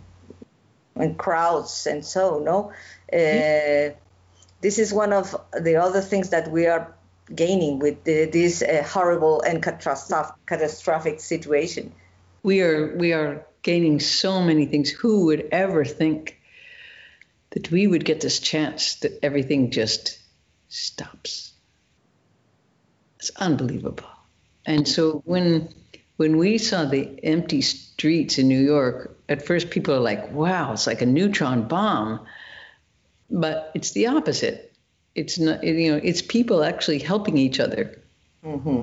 [0.96, 2.72] and crowds and so no.
[3.12, 3.94] Uh,
[4.60, 6.94] this is one of the other things that we are
[7.32, 11.92] gaining with the, this uh, horrible and catastrophic, catastrophic situation.
[12.42, 14.90] We are we are gaining so many things.
[14.90, 16.38] Who would ever think
[17.50, 20.18] that we would get this chance that everything just
[20.68, 21.52] stops?
[23.18, 24.10] It's unbelievable.
[24.66, 25.70] And so when
[26.16, 30.74] when we saw the empty streets in New York, at first people are like, "Wow,
[30.74, 32.26] it's like a neutron bomb,"
[33.30, 34.73] but it's the opposite.
[35.14, 38.00] It's not, you know, it's people actually helping each other.
[38.42, 38.82] hmm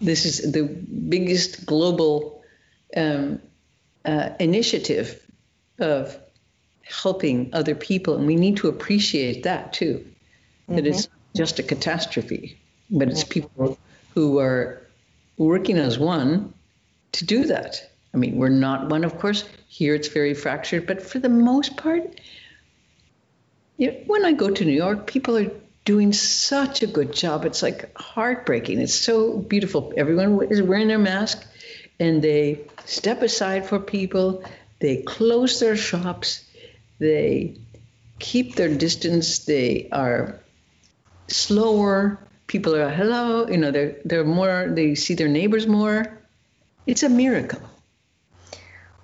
[0.00, 2.42] This is the biggest global
[2.96, 3.40] um,
[4.04, 5.20] uh, initiative
[5.78, 6.16] of
[6.84, 10.04] helping other people, and we need to appreciate that too.
[10.68, 12.58] That it's not just a catastrophe,
[12.90, 13.78] but it's people
[14.14, 14.86] who are
[15.36, 16.52] working as one
[17.12, 17.90] to do that.
[18.14, 19.44] I mean, we're not one, of course.
[19.68, 22.20] Here it's very fractured, but for the most part,
[23.78, 25.50] you know, when I go to New York, people are
[25.84, 27.44] doing such a good job.
[27.44, 28.80] It's like heartbreaking.
[28.80, 29.92] It's so beautiful.
[29.96, 31.44] Everyone is wearing their mask
[31.98, 34.44] and they step aside for people.
[34.78, 36.44] They close their shops.
[36.98, 37.58] They
[38.18, 39.40] keep their distance.
[39.40, 40.40] They are
[41.28, 42.18] slower.
[42.46, 43.48] People are hello.
[43.48, 44.68] You know, they're they're more.
[44.68, 46.18] They see their neighbors more.
[46.86, 47.60] It's a miracle.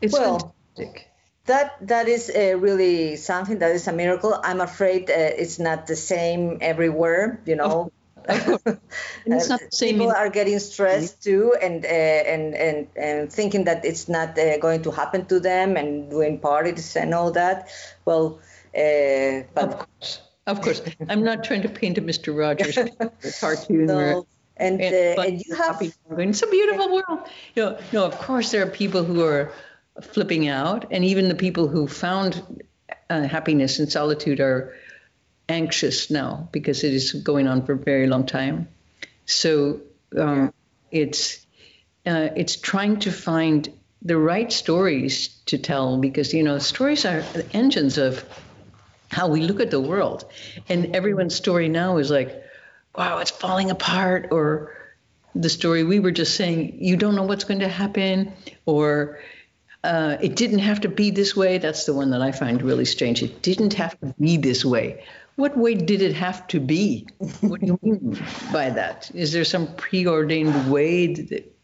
[0.00, 1.08] It's Well, fantastic.
[1.48, 4.38] That that is uh, really something that is a miracle.
[4.44, 7.40] I'm afraid uh, it's not the same everywhere.
[7.46, 7.90] You know,
[8.28, 13.64] it's not the same People are getting stressed too, and uh, and and and thinking
[13.64, 17.70] that it's not uh, going to happen to them, and doing parties and all that.
[18.04, 18.40] Well,
[18.76, 20.82] uh, Of course, of course.
[21.08, 22.37] I'm not trying to paint a Mr.
[22.37, 22.76] Rogers
[23.40, 23.87] cartoon.
[23.87, 24.26] no,
[24.59, 25.92] and and, uh, and you have happy.
[26.18, 27.20] It's a beautiful world.
[27.55, 29.51] You know, no, of course there are people who are
[30.03, 32.62] flipping out, and even the people who found
[33.11, 34.74] uh, happiness in solitude are
[35.49, 38.68] anxious now because it is going on for a very long time.
[39.26, 39.80] So
[40.16, 40.53] um,
[40.90, 41.44] it's
[42.07, 43.68] uh, it's trying to find
[44.03, 48.24] the right stories to tell because you know stories are the engines of
[49.11, 50.24] how we look at the world,
[50.68, 52.42] and everyone's story now is like,
[52.94, 54.74] wow, it's falling apart, or
[55.34, 58.32] the story we were just saying, you don't know what's going to happen,
[58.66, 59.18] or
[59.85, 61.59] uh, it didn't have to be this way.
[61.59, 63.22] That's the one that I find really strange.
[63.22, 65.05] It didn't have to be this way.
[65.37, 67.07] what way did it have to be?
[67.41, 68.20] What do you mean
[68.53, 69.11] by that?
[69.14, 71.57] Is there some preordained way that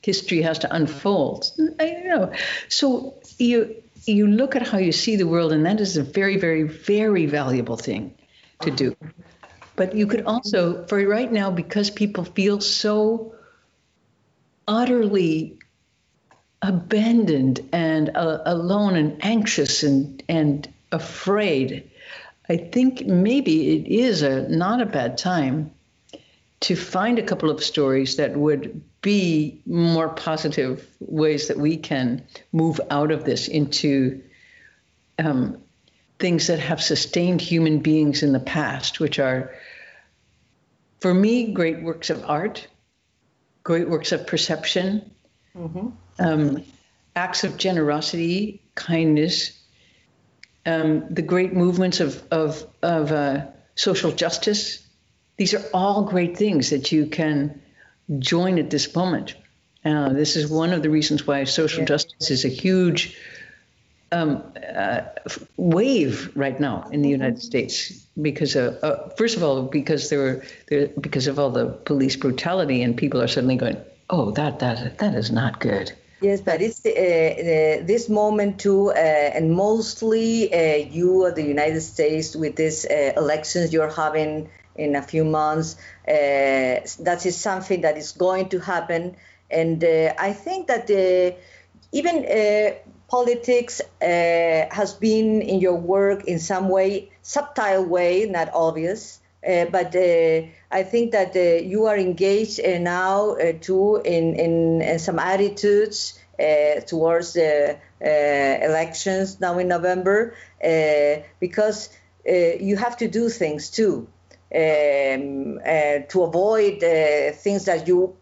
[0.00, 1.50] history has to unfold?
[1.80, 2.32] I don't know.
[2.68, 6.36] So you you look at how you see the world, and that is a very,
[6.36, 8.14] very, very valuable thing
[8.60, 8.96] to do.
[9.74, 13.34] But you could also, for right now, because people feel so
[14.68, 15.58] utterly
[16.62, 21.90] abandoned and uh, alone and anxious and and afraid
[22.48, 25.72] I think maybe it is a not a bad time
[26.60, 32.24] to find a couple of stories that would be more positive ways that we can
[32.52, 34.22] move out of this into
[35.18, 35.58] um,
[36.18, 39.54] things that have sustained human beings in the past, which are,
[41.00, 42.66] for me, great works of art,
[43.62, 45.10] great works of perception,
[45.56, 45.88] mm-hmm.
[46.18, 46.62] Um,
[47.14, 49.52] acts of generosity, kindness,
[50.66, 54.86] um, the great movements of, of, of uh, social justice.
[55.36, 57.60] These are all great things that you can
[58.18, 59.34] join at this moment.
[59.84, 63.16] Uh, this is one of the reasons why social justice is a huge
[64.12, 64.42] um,
[64.74, 65.02] uh,
[65.56, 67.92] wave right now in the United States.
[68.20, 72.16] Because, uh, uh, first of all, because there were there, because of all the police
[72.16, 73.76] brutality, and people are suddenly going,
[74.08, 78.88] "Oh, that that that is not good." Yes, but it's uh, uh, this moment too,
[78.90, 84.96] uh, and mostly uh, you, the United States, with these uh, elections you're having in
[84.96, 89.16] a few months, that is something that is going to happen.
[89.50, 90.90] And I think that
[91.92, 92.76] even
[93.08, 99.20] politics has been in your work in some way, subtle way, not obvious.
[99.46, 99.94] But
[100.70, 106.18] I think that uh, you are engaged uh, now uh, too in, in, some attitudes
[106.86, 110.34] towards the elections now in November
[111.40, 111.90] because
[112.24, 114.08] you have to do things too
[114.54, 115.60] um,
[116.08, 116.80] to avoid
[117.36, 118.16] things that you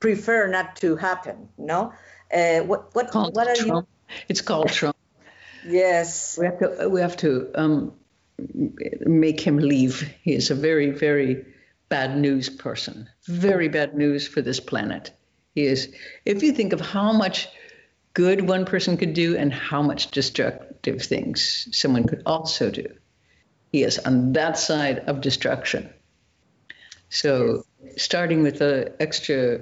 [0.00, 1.48] prefer not to happen.
[1.58, 1.92] No,
[2.30, 3.86] what what what are you?
[4.28, 4.96] It's called Trump.
[5.66, 7.92] yes, we have to we have to um,
[8.38, 10.02] make him leave.
[10.22, 11.44] He is a very, very
[11.88, 13.08] bad news person.
[13.26, 15.10] Very bad news for this planet.
[15.54, 15.92] He is.
[16.24, 17.48] If you think of how much
[18.14, 22.86] good one person could do and how much destructive things someone could also do,
[23.72, 25.90] he is on that side of destruction.
[27.10, 27.64] So,
[27.96, 29.60] starting with the extra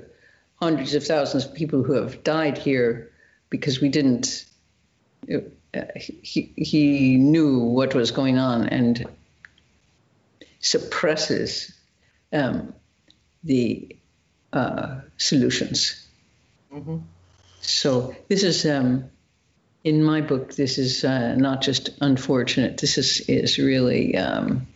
[0.56, 3.12] hundreds of thousands of people who have died here
[3.50, 4.44] because we didn't
[5.94, 9.06] he, he knew what was going on and
[10.60, 11.72] suppresses
[12.32, 12.74] um,
[13.44, 13.96] the
[14.52, 16.06] uh, solutions.
[16.72, 16.98] Mm-hmm.
[17.60, 19.10] So this is, um,
[19.84, 22.78] in my book, this is uh, not just unfortunate.
[22.78, 24.16] This is is really.
[24.16, 24.66] Um,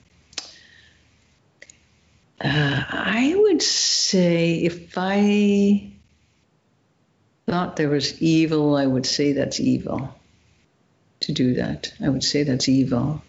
[2.43, 5.93] uh, I would say if I
[7.47, 10.15] thought there was evil, I would say that's evil
[11.31, 11.93] to do that.
[12.03, 13.23] I would say that's evil.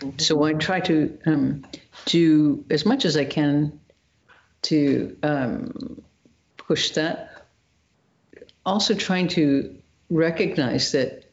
[0.00, 0.18] Mm-hmm.
[0.18, 1.64] So I try to um,
[2.06, 3.80] do as much as I can
[4.62, 6.02] to um,
[6.56, 7.46] push that.
[8.64, 9.76] Also, trying to
[10.10, 11.30] recognize that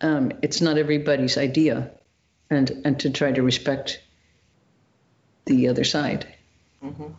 [0.00, 1.90] um, it's not everybody's idea,
[2.50, 4.00] and and to try to respect
[5.46, 6.26] the other side.
[6.84, 7.12] Mm-hmm.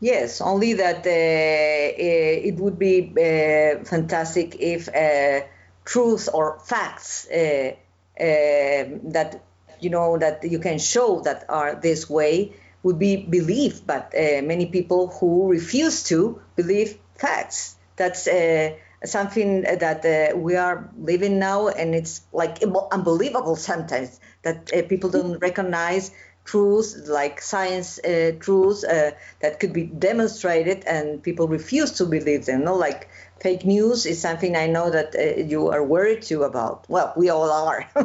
[0.00, 5.46] Yes, only that uh, uh it would be uh, fantastic if uh,
[5.84, 7.72] truths or facts uh,
[8.18, 9.42] uh, that
[9.80, 14.42] you know that you can show that are this way would be believed but uh,
[14.42, 18.70] many people who refuse to believe facts that's uh,
[19.04, 22.62] something that uh, we are living now and it's like
[22.92, 26.10] unbelievable sometimes that uh, people don't recognize
[26.44, 27.98] truths like science
[28.40, 33.08] truths that could be demonstrated and people refuse to believe them no like
[33.40, 36.86] fake news is something I know that uh, you are worried too about.
[36.88, 37.90] Well, we all are.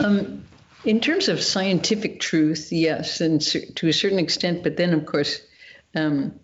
[0.00, 0.44] um,
[0.84, 4.62] in terms of scientific truth, yes, and to a certain extent.
[4.62, 5.40] But then, of course,
[5.94, 6.38] um,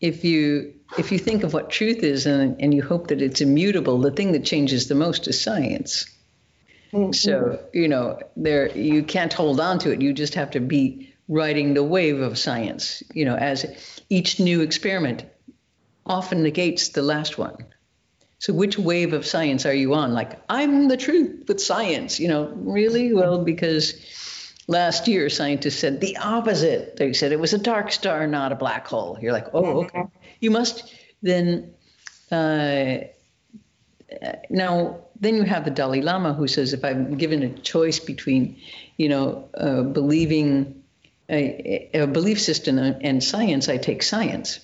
[0.00, 3.40] if you if you think of what truth is and, and you hope that it's
[3.40, 6.06] immutable, the thing that changes the most is science.
[6.92, 7.12] Mm-hmm.
[7.12, 10.00] So you know, there you can't hold on to it.
[10.00, 13.02] You just have to be riding the wave of science.
[13.14, 15.24] You know, as each new experiment
[16.06, 17.56] often negates the last one.
[18.38, 20.12] So which wave of science are you on?
[20.12, 23.14] Like, I'm the truth with science, you know, really?
[23.14, 23.94] Well, because
[24.68, 26.96] last year scientists said the opposite.
[26.96, 29.18] They said it was a dark star, not a black hole.
[29.20, 30.04] You're like, oh, okay.
[30.40, 31.72] You must then
[32.30, 32.98] uh,
[34.50, 38.58] now then you have the Dalai Lama who says, if I'm given a choice between,
[38.98, 40.83] you know, uh, believing
[41.28, 44.60] a, a, belief system and science, I take science.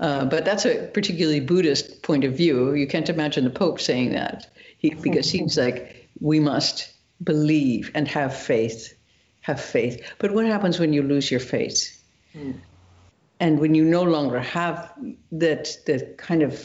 [0.00, 2.74] Uh, but that's a particularly Buddhist point of view.
[2.74, 6.92] You can't imagine the Pope saying that he, because he's like, we must
[7.22, 8.94] believe and have faith,
[9.40, 10.04] have faith.
[10.18, 12.02] But what happens when you lose your faith?
[12.36, 12.56] Mm.
[13.38, 14.92] And when you no longer have
[15.32, 16.58] that, that kind of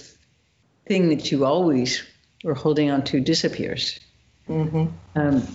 [0.88, 2.04] thing that you always
[2.44, 4.00] were holding on to disappears.
[4.48, 4.88] Mm-hmm.
[5.16, 5.48] Um,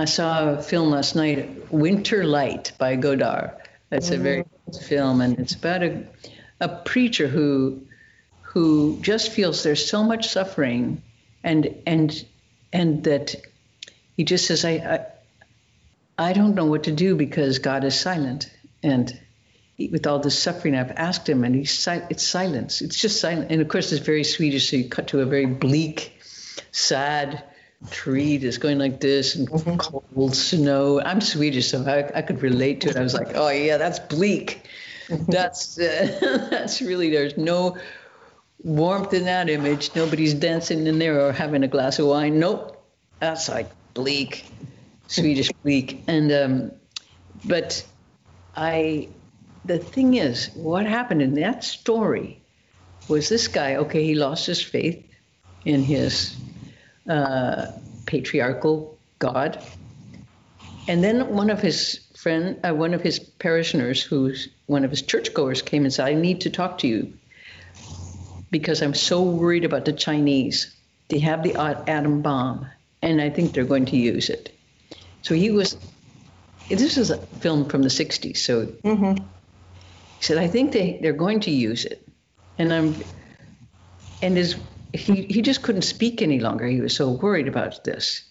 [0.00, 3.50] I saw a film last night, Winter Light by Godard.
[3.90, 4.20] That's mm-hmm.
[4.20, 6.06] a very good film, and it's about a,
[6.58, 7.82] a preacher who
[8.40, 11.02] who just feels there's so much suffering,
[11.44, 12.24] and and
[12.72, 13.34] and that
[14.16, 18.50] he just says, I, I I don't know what to do because God is silent,
[18.82, 19.12] and
[19.78, 22.80] with all this suffering, I've asked him, and he's it's silence.
[22.80, 23.50] It's just silent.
[23.50, 26.18] And of course, it's very Swedish, so you cut to a very bleak,
[26.72, 27.44] sad
[27.88, 29.76] tree that's going like this and mm-hmm.
[29.76, 31.00] cold snow.
[31.00, 32.96] I'm Swedish, so I, I could relate to it.
[32.96, 34.68] I was like, oh yeah, that's bleak.
[35.08, 35.30] Mm-hmm.
[35.30, 37.78] That's uh, that's really there's no
[38.62, 39.94] warmth in that image.
[39.94, 42.38] Nobody's dancing in there or having a glass of wine.
[42.38, 42.84] Nope,
[43.18, 44.44] that's like bleak,
[45.06, 46.02] Swedish bleak.
[46.06, 46.72] And um,
[47.44, 47.84] but
[48.56, 49.08] I
[49.64, 52.42] the thing is, what happened in that story
[53.08, 55.04] was this guy, okay, he lost his faith
[55.64, 56.36] in his
[57.08, 57.66] uh,
[58.06, 59.62] patriarchal God.
[60.88, 65.02] And then one of his friend, uh, one of his parishioners, who's one of his
[65.02, 67.12] churchgoers, came and said, "I need to talk to you
[68.50, 70.74] because I'm so worried about the Chinese.
[71.08, 72.66] They have the atom bomb,
[73.02, 74.52] and I think they're going to use it."
[75.22, 75.76] So he was.
[76.68, 79.24] This is a film from the '60s, so mm-hmm.
[80.20, 82.06] He said, I think they, they're going to use it.
[82.58, 82.94] And I'm
[84.20, 84.54] and his
[84.92, 86.66] he, he just couldn't speak any longer.
[86.66, 88.24] He was so worried about this.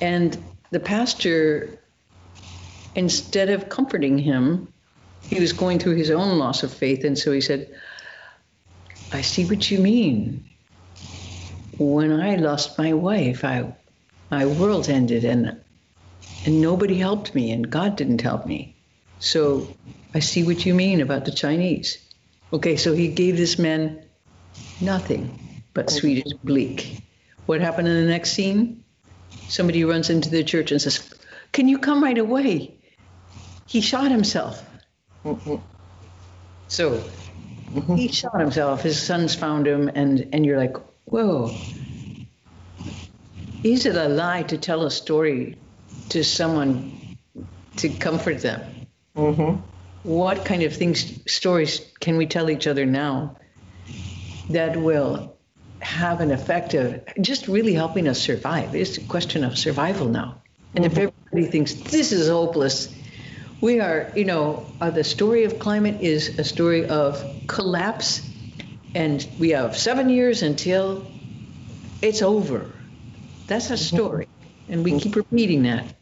[0.00, 1.80] And the pastor,
[2.94, 4.72] instead of comforting him,
[5.26, 7.04] he was going through his own loss of faith.
[7.04, 7.70] And so he said,
[9.12, 10.44] I see what you mean.
[11.78, 13.74] When I lost my wife, I,
[14.30, 15.60] my world ended and,
[16.44, 18.76] and nobody helped me, and God didn't help me.
[19.18, 19.76] So
[20.14, 21.98] I see what you mean about the Chinese.
[22.52, 24.07] Okay, so he gave this man
[24.80, 27.00] nothing but Swedish bleak.
[27.46, 28.84] What happened in the next scene?
[29.48, 31.14] Somebody runs into the church and says,
[31.52, 32.74] Can you come right away?
[33.66, 34.64] He shot himself.
[35.24, 35.56] Mm-hmm.
[36.68, 37.02] So
[37.72, 37.94] mm-hmm.
[37.94, 38.82] he shot himself.
[38.82, 41.54] His sons found him, and, and you're like, Whoa.
[43.64, 45.56] Is it a lie to tell a story
[46.10, 47.16] to someone
[47.76, 48.86] to comfort them?
[49.16, 49.62] Mm-hmm
[50.02, 53.36] what kind of things, stories can we tell each other now
[54.50, 55.36] that will
[55.80, 58.74] have an effect of just really helping us survive?
[58.74, 60.42] It's a question of survival now.
[60.74, 60.92] And mm-hmm.
[60.92, 62.94] if everybody thinks this is hopeless,
[63.60, 68.28] we are, you know, uh, the story of climate is a story of collapse,
[68.94, 71.06] and we have seven years until
[72.00, 72.70] it's over.
[73.46, 73.96] That's a mm-hmm.
[73.96, 74.28] story.
[74.68, 75.94] And we keep repeating that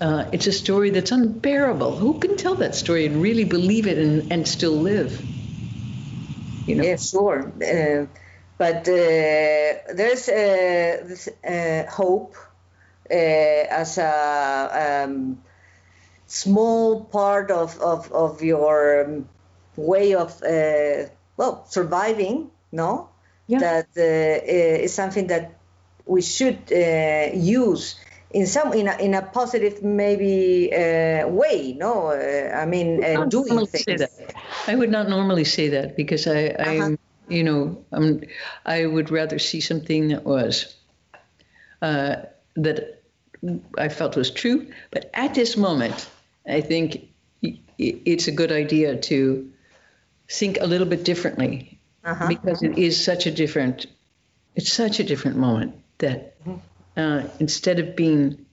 [0.00, 1.96] uh, it's a story that's unbearable.
[1.96, 5.20] Who can tell that story and really believe it and, and still live?
[6.68, 6.84] You know?
[6.84, 7.50] Yeah, sure.
[7.62, 8.06] Uh,
[8.58, 12.36] but uh, there's uh, this uh, hope
[13.10, 15.40] uh, as a um,
[16.26, 19.28] small part of, of, of your um,
[19.76, 20.40] way of,
[21.36, 23.08] well, surviving, no?
[23.46, 23.60] Yeah.
[23.60, 25.58] That is something that
[26.04, 27.96] we should use
[28.30, 33.24] in some in a, in a positive maybe uh, way no uh, i mean uh,
[33.24, 34.02] doing things
[34.66, 36.96] i would not normally say that because i i uh-huh.
[37.28, 38.20] you know um,
[38.66, 40.74] i would rather see something that was
[41.82, 42.16] uh,
[42.56, 43.02] that
[43.78, 46.08] i felt was true but at this moment
[46.46, 47.08] i think
[47.78, 49.50] it's a good idea to
[50.28, 52.26] think a little bit differently uh-huh.
[52.26, 53.86] because it is such a different
[54.54, 56.56] it's such a different moment that mm-hmm
[56.98, 58.44] uh, instead of being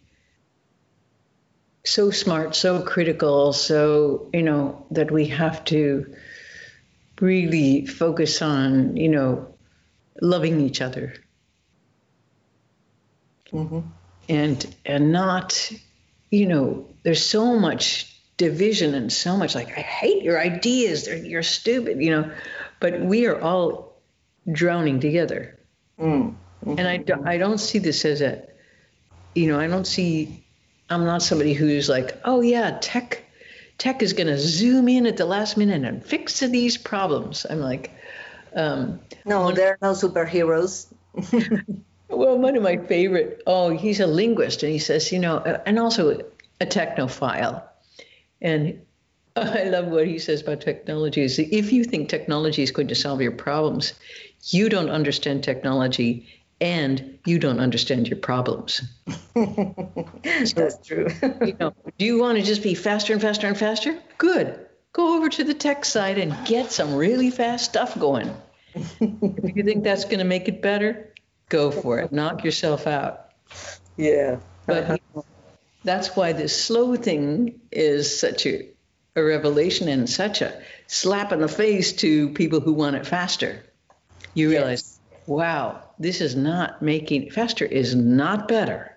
[1.83, 6.15] so smart, so critical, so, you know, that we have to
[7.19, 9.55] really focus on, you know,
[10.21, 11.13] loving each other.
[13.51, 13.81] Mm-hmm.
[14.27, 15.71] And and not,
[16.31, 21.17] you know, there's so much division and so much like I hate your ideas, They're,
[21.17, 22.31] you're stupid, you know,
[22.79, 24.01] but we are all
[24.51, 25.59] drowning together.
[25.99, 26.35] Mm.
[26.63, 26.79] Mm-hmm.
[26.79, 28.43] And I, do, I don't see this as a,
[29.33, 30.43] you know, I don't see,
[30.89, 33.23] I'm not somebody who's like, oh yeah, tech,
[33.77, 37.45] tech is going to zoom in at the last minute and fix these problems.
[37.49, 37.91] I'm like,
[38.55, 40.87] Um, No, there are no superheroes.
[42.09, 45.61] well, one of my favorite, oh, he's a linguist, and he says, you know, uh,
[45.65, 46.21] and also
[46.61, 47.63] a technophile.
[48.41, 48.81] And
[49.35, 52.95] I love what he says about technology is if you think technology is going to
[52.95, 53.93] solve your problems,
[54.43, 56.27] you don't understand technology
[56.61, 58.81] and you don't understand your problems.
[59.35, 61.07] That's true.
[61.45, 63.99] you know, do you want to just be faster and faster and faster?
[64.17, 64.59] Good.
[64.93, 68.33] Go over to the tech side and get some really fast stuff going.
[68.73, 71.13] if you think that's going to make it better,
[71.49, 72.11] go for it.
[72.11, 73.31] Knock yourself out.
[73.97, 74.37] Yeah.
[74.65, 75.25] But you know,
[75.83, 78.69] that's why this slow thing is such a,
[79.15, 83.63] a revelation and such a slap in the face to people who want it faster.
[84.33, 88.95] You realize, wow, this is not making faster is not better.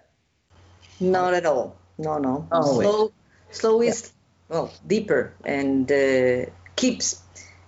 [1.00, 1.76] Not at all.
[1.98, 2.46] No, no.
[2.52, 2.88] Always.
[2.88, 3.12] Slow,
[3.50, 4.12] slow is
[4.48, 6.46] well deeper and uh,
[6.76, 7.22] keeps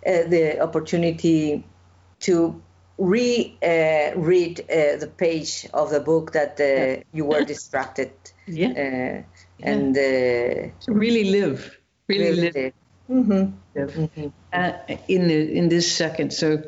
[0.07, 1.65] uh, the opportunity
[2.21, 2.61] to
[2.99, 8.11] re uh, read uh, the page of the book that uh, you were distracted
[8.47, 8.69] Yeah.
[8.71, 9.23] uh,
[9.63, 11.79] and uh, To really live,
[12.09, 12.73] really, live.
[13.11, 13.53] Mm-hmm.
[13.75, 14.33] live.
[14.53, 14.73] Uh,
[15.09, 16.33] in the in this second.
[16.33, 16.63] So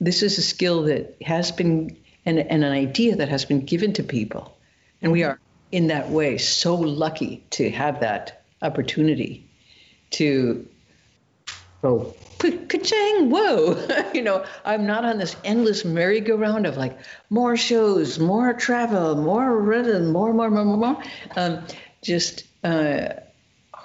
[0.00, 3.92] this is a skill that has been and, and an idea that has been given
[3.94, 4.58] to people,
[5.00, 5.40] and we are
[5.70, 9.50] in that way so lucky to have that opportunity
[10.10, 10.68] to
[11.82, 16.98] go ka-chang, whoa you know i'm not on this endless merry-go-round of like
[17.28, 21.02] more shows more travel more rhythm more more more more more.
[21.36, 21.66] Um,
[22.02, 23.10] just uh,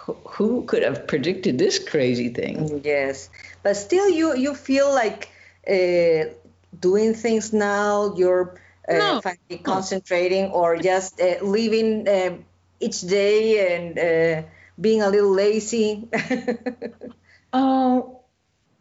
[0.06, 2.82] who- who could have predicted this crazy thing?
[2.84, 3.30] Yes,
[3.64, 5.30] but still, you you feel like
[5.70, 6.34] uh,
[6.80, 8.14] doing things now.
[8.16, 8.60] You're
[8.90, 9.22] uh, No.
[9.22, 12.46] finally concentrating, or just uh, living um,
[12.80, 14.48] each day and uh,
[14.80, 16.08] being a little lazy.
[17.54, 18.24] Oh,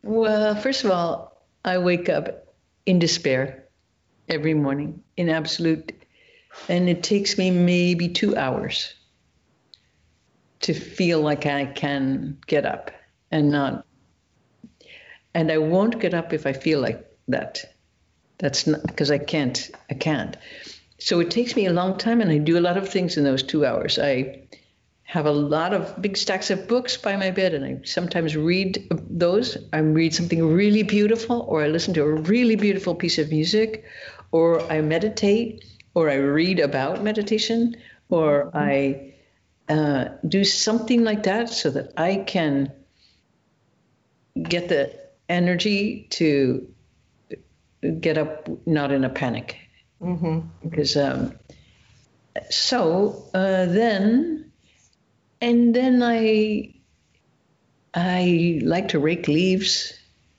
[0.03, 2.55] well, first of all, I wake up
[2.87, 3.69] in despair
[4.29, 5.93] every morning, in absolute,
[6.69, 8.93] and it takes me maybe two hours
[10.61, 12.91] to feel like I can get up
[13.31, 13.87] and not.
[15.35, 17.65] And I won't get up if I feel like that.
[18.39, 19.71] That's not because I can't.
[19.91, 20.37] I can't.
[20.99, 23.25] So it takes me a long time, and I do a lot of things in
[23.25, 23.99] those two hours.
[23.99, 24.47] I
[25.03, 28.89] have a lot of big stacks of books by my bed, and I sometimes read
[29.11, 29.57] those.
[29.73, 33.85] I read something really beautiful, or I listen to a really beautiful piece of music,
[34.33, 35.65] or I meditate,
[35.95, 37.77] or I read about meditation,
[38.09, 39.15] or I
[39.69, 42.73] uh, do something like that so that I can
[44.35, 46.67] get the energy to
[48.01, 49.57] get up not in a panic.
[50.01, 51.35] hmm Because um,
[52.51, 54.53] so uh, then,
[55.41, 56.75] and then I
[57.95, 59.93] I like to rake leaves.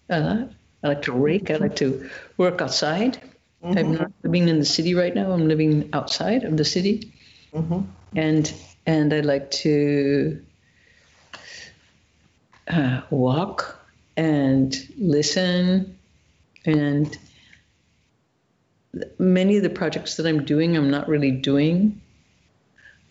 [0.09, 0.45] Uh,
[0.83, 1.49] I like to rake.
[1.49, 3.21] I like to work outside.
[3.63, 5.31] I'm not living in the city right now.
[5.31, 7.13] I'm living outside of the city,
[7.53, 7.81] hmm
[8.15, 8.53] and
[8.85, 10.45] and I like to
[12.67, 13.84] uh, walk
[14.17, 15.99] and listen
[16.65, 17.17] and
[19.19, 22.01] many of the projects that I'm doing, I'm not really doing.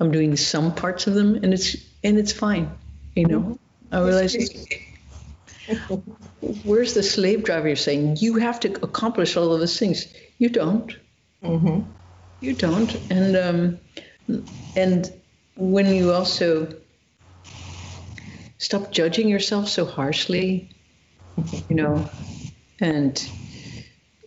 [0.01, 2.71] I'm doing some parts of them, and it's and it's fine.
[3.15, 3.59] You know,
[3.93, 4.37] I realize
[6.41, 10.07] where's the slave driver you're saying you have to accomplish all of those things.
[10.39, 10.97] You don't.
[11.43, 11.81] hmm
[12.41, 12.95] You don't.
[13.11, 13.79] And um,
[14.77, 15.13] and
[15.57, 16.75] when you also
[18.59, 20.74] stop judging yourself so harshly,
[21.69, 22.09] you know,
[22.81, 23.31] and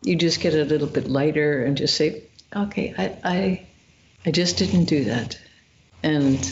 [0.03, 2.23] you just get a little bit lighter and just say,
[2.55, 3.67] okay, I I,
[4.25, 5.37] I just didn't do that,
[6.03, 6.49] and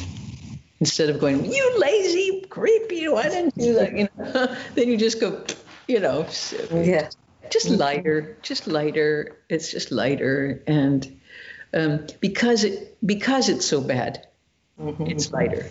[0.79, 4.97] instead of going, you lazy creep, you I didn't do that, you know, then you
[4.97, 5.43] just go,
[5.87, 6.27] you know,
[6.71, 7.09] Yeah.
[7.49, 9.37] just lighter, just lighter.
[9.49, 11.19] It's just lighter, and
[11.73, 14.27] um, because it because it's so bad,
[14.99, 15.69] it's lighter.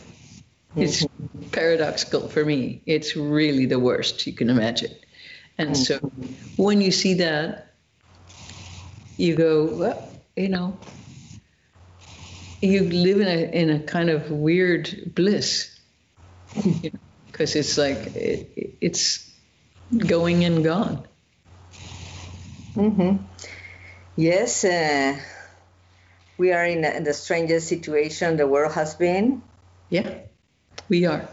[0.76, 1.06] It's
[1.50, 2.82] paradoxical for me.
[2.86, 4.94] It's really the worst you can imagine.
[5.56, 6.00] And so
[6.56, 7.76] when you see that,
[9.16, 10.80] you go, well, you know,
[12.60, 15.78] you live in a in a kind of weird bliss,
[16.54, 19.30] because it's like it, it's
[20.06, 21.06] going and gone.
[22.76, 23.26] Mm-hmm.
[24.16, 25.16] Yes, uh,
[26.36, 29.42] we are in, a, in the strangest situation the world has been
[29.88, 30.22] Yeah,
[30.88, 31.28] we are.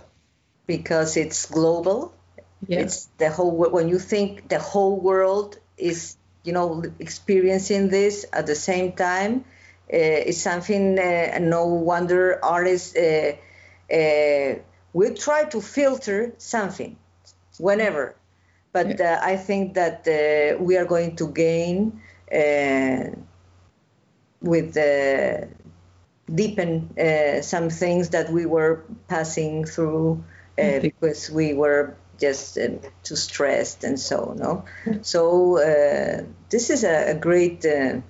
[0.68, 2.14] because it's global.
[2.68, 2.80] Yeah.
[2.82, 3.52] It's the whole.
[3.52, 9.46] When you think the whole world is, you know, experiencing this at the same time,
[9.92, 10.98] uh, it's something.
[11.00, 13.34] Uh, no wonder artists uh,
[13.94, 14.56] uh,
[14.94, 16.98] will try to filter something,
[17.58, 18.16] whenever,
[18.72, 23.10] but uh, I think that uh, we are going to gain uh,
[24.42, 25.46] with uh,
[26.34, 30.24] deepen uh, some things that we were passing through
[30.58, 34.64] uh, because we were just um, too stressed and so no.
[35.02, 37.66] So uh, this is a, a great.
[37.66, 38.02] Uh,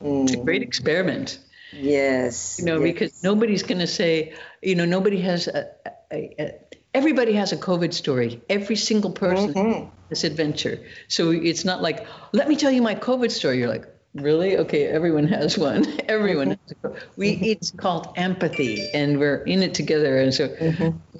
[0.00, 1.38] It's a mm, great experiment.
[1.72, 2.58] yes.
[2.58, 2.92] you know, yes.
[2.92, 5.68] because nobody's going to say, you know, nobody has a,
[6.12, 6.54] a, a,
[6.94, 8.42] everybody has a COVID story.
[8.48, 9.90] Every single person Mhm.
[10.08, 10.80] this adventure.
[11.08, 13.58] So it's not like, let me tell you my COVID story.
[13.58, 14.58] You're like, really?
[14.58, 15.86] Okay, everyone has one.
[16.08, 17.30] everyone has a co- we.
[17.30, 20.18] It's called empathy, and we're in it together.
[20.18, 20.54] And so,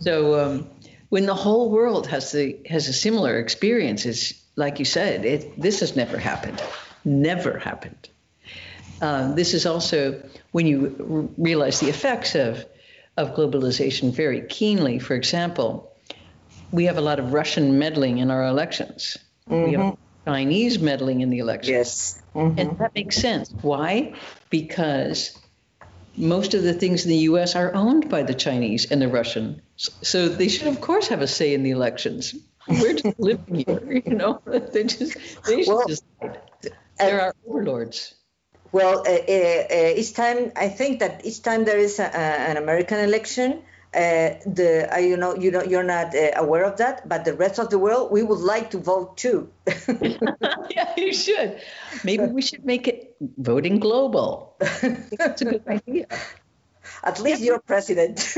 [0.00, 0.70] so um,
[1.08, 5.60] when the whole world has the has a similar experience, it's like you said, it
[5.60, 6.62] this has never happened,
[7.04, 8.08] never happened.
[9.00, 10.22] Uh, this is also
[10.52, 12.64] when you r- realize the effects of
[13.16, 14.98] of globalization very keenly.
[14.98, 15.92] For example,
[16.70, 19.18] we have a lot of Russian meddling in our elections.
[19.48, 19.96] We have
[20.26, 21.68] Chinese meddling in the elections.
[21.70, 22.22] Yes.
[22.34, 22.58] Mhm.
[22.58, 23.52] And that makes sense.
[23.62, 24.14] Why?
[24.50, 25.36] Because
[26.16, 29.60] most of the things in the US are owned by the Chinese and the Russians.
[29.76, 32.34] So they should, of course, have a say in the elections.
[32.68, 34.40] We're just living here, you know.
[34.72, 35.16] They just
[35.46, 36.40] they should Well, decide.
[36.98, 38.14] They're our overlords.
[38.70, 42.24] Well, uh, uh, uh, each time I think that each time there is a, a,
[42.50, 43.62] an American election,
[43.94, 47.34] uh, the uh, you know you know you're not uh, aware of that, but the
[47.34, 49.50] rest of the world we would like to vote too.
[50.70, 51.60] yeah, you should.
[52.02, 54.56] Maybe we should make it voting global.
[55.18, 56.06] That's a good idea.
[57.04, 58.32] At least you're president.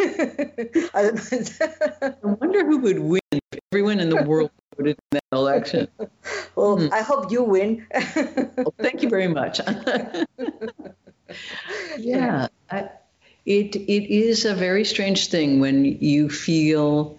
[0.95, 1.13] I.
[2.03, 5.87] I wonder who would win if everyone in the world voted in that election.
[6.57, 7.87] well, I hope you win.
[8.57, 9.61] Well, thank you very much.
[11.99, 12.89] yeah, I,
[13.47, 17.19] it it is a very strange thing when you feel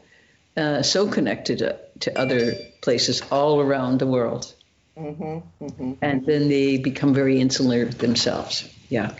[0.57, 4.53] uh, so connected to, to other places all around the world,
[4.97, 8.67] hmm hmm and then they become very insular themselves.
[8.89, 9.11] Yeah.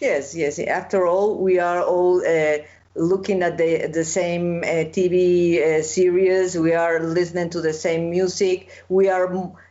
[0.00, 0.58] Yes, yes.
[0.60, 2.58] After all, we are all uh,
[2.94, 6.56] looking at the the same uh, TV uh, series.
[6.56, 8.68] We are listening to the same music.
[8.88, 9.26] We are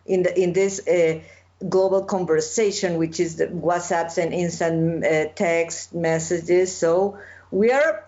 [0.06, 1.20] in the in this uh,
[1.68, 6.76] global conversation, which is the WhatsApps and instant uh, text messages.
[6.76, 7.18] So
[7.52, 8.06] we are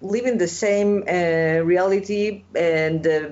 [0.00, 3.06] living the same uh, reality and.
[3.06, 3.28] Uh,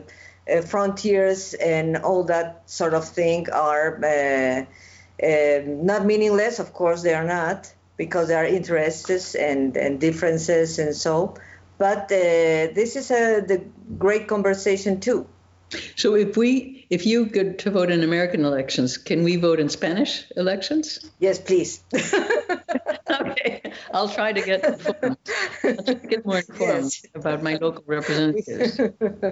[0.48, 4.64] uh, frontiers and all that sort of thing are uh,
[5.22, 6.58] uh, not meaningless.
[6.58, 11.34] Of course, they are not because there are interests and, and differences and so.
[11.76, 13.62] But this is a the
[13.98, 15.28] great conversation too.
[15.96, 19.68] So if we if you get to vote in American elections, can we vote in
[19.68, 21.10] Spanish elections?
[21.18, 21.82] Yes, please.
[23.20, 23.62] Okay,
[23.92, 25.16] I'll try to get informed.
[25.64, 27.06] I'll try to get more informed Yes.
[27.14, 28.78] about my local representatives.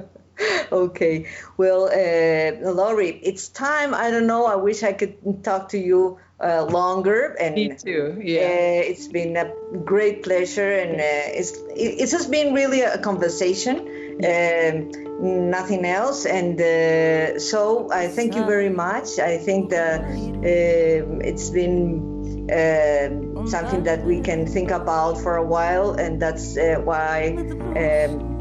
[0.73, 1.27] okay.
[1.57, 3.95] Well, uh, Laurie, it's time.
[3.95, 4.47] I don't know.
[4.47, 7.37] I wish I could talk to you uh, longer.
[7.39, 8.17] And Me too.
[8.17, 8.49] Uh, Yeah.
[8.91, 9.53] it's been a
[9.85, 13.77] great pleasure, and uh, it's it, it's just been really a conversation,
[14.25, 16.27] um, nothing else.
[16.27, 19.19] And uh, so I thank you very much.
[19.19, 25.45] I think that um it's been um something that we can think about for a
[25.45, 27.37] while, and that's uh, why.
[27.77, 28.35] Um,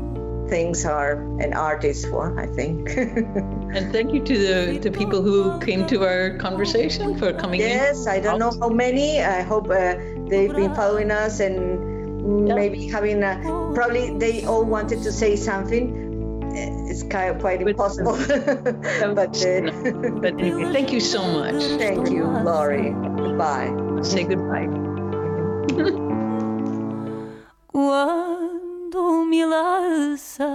[0.48, 2.88] things are an artist for i think
[3.76, 7.68] And thank you to the to people who came to our conversation for coming in.
[7.70, 9.96] yes i don't know how many i hope uh,
[10.30, 11.58] they've been following us and
[12.48, 12.54] Yeah.
[12.62, 13.38] maybe having a,
[13.74, 16.05] probably they all wanted to say something Uh,
[16.90, 18.14] it's kind of quite impossible
[19.14, 19.72] but uh,
[20.22, 21.62] But anyway, thank you so much.
[21.78, 23.72] thank you laurie goodbye
[24.04, 24.68] Say goodbye.
[27.72, 30.50] Quando me laças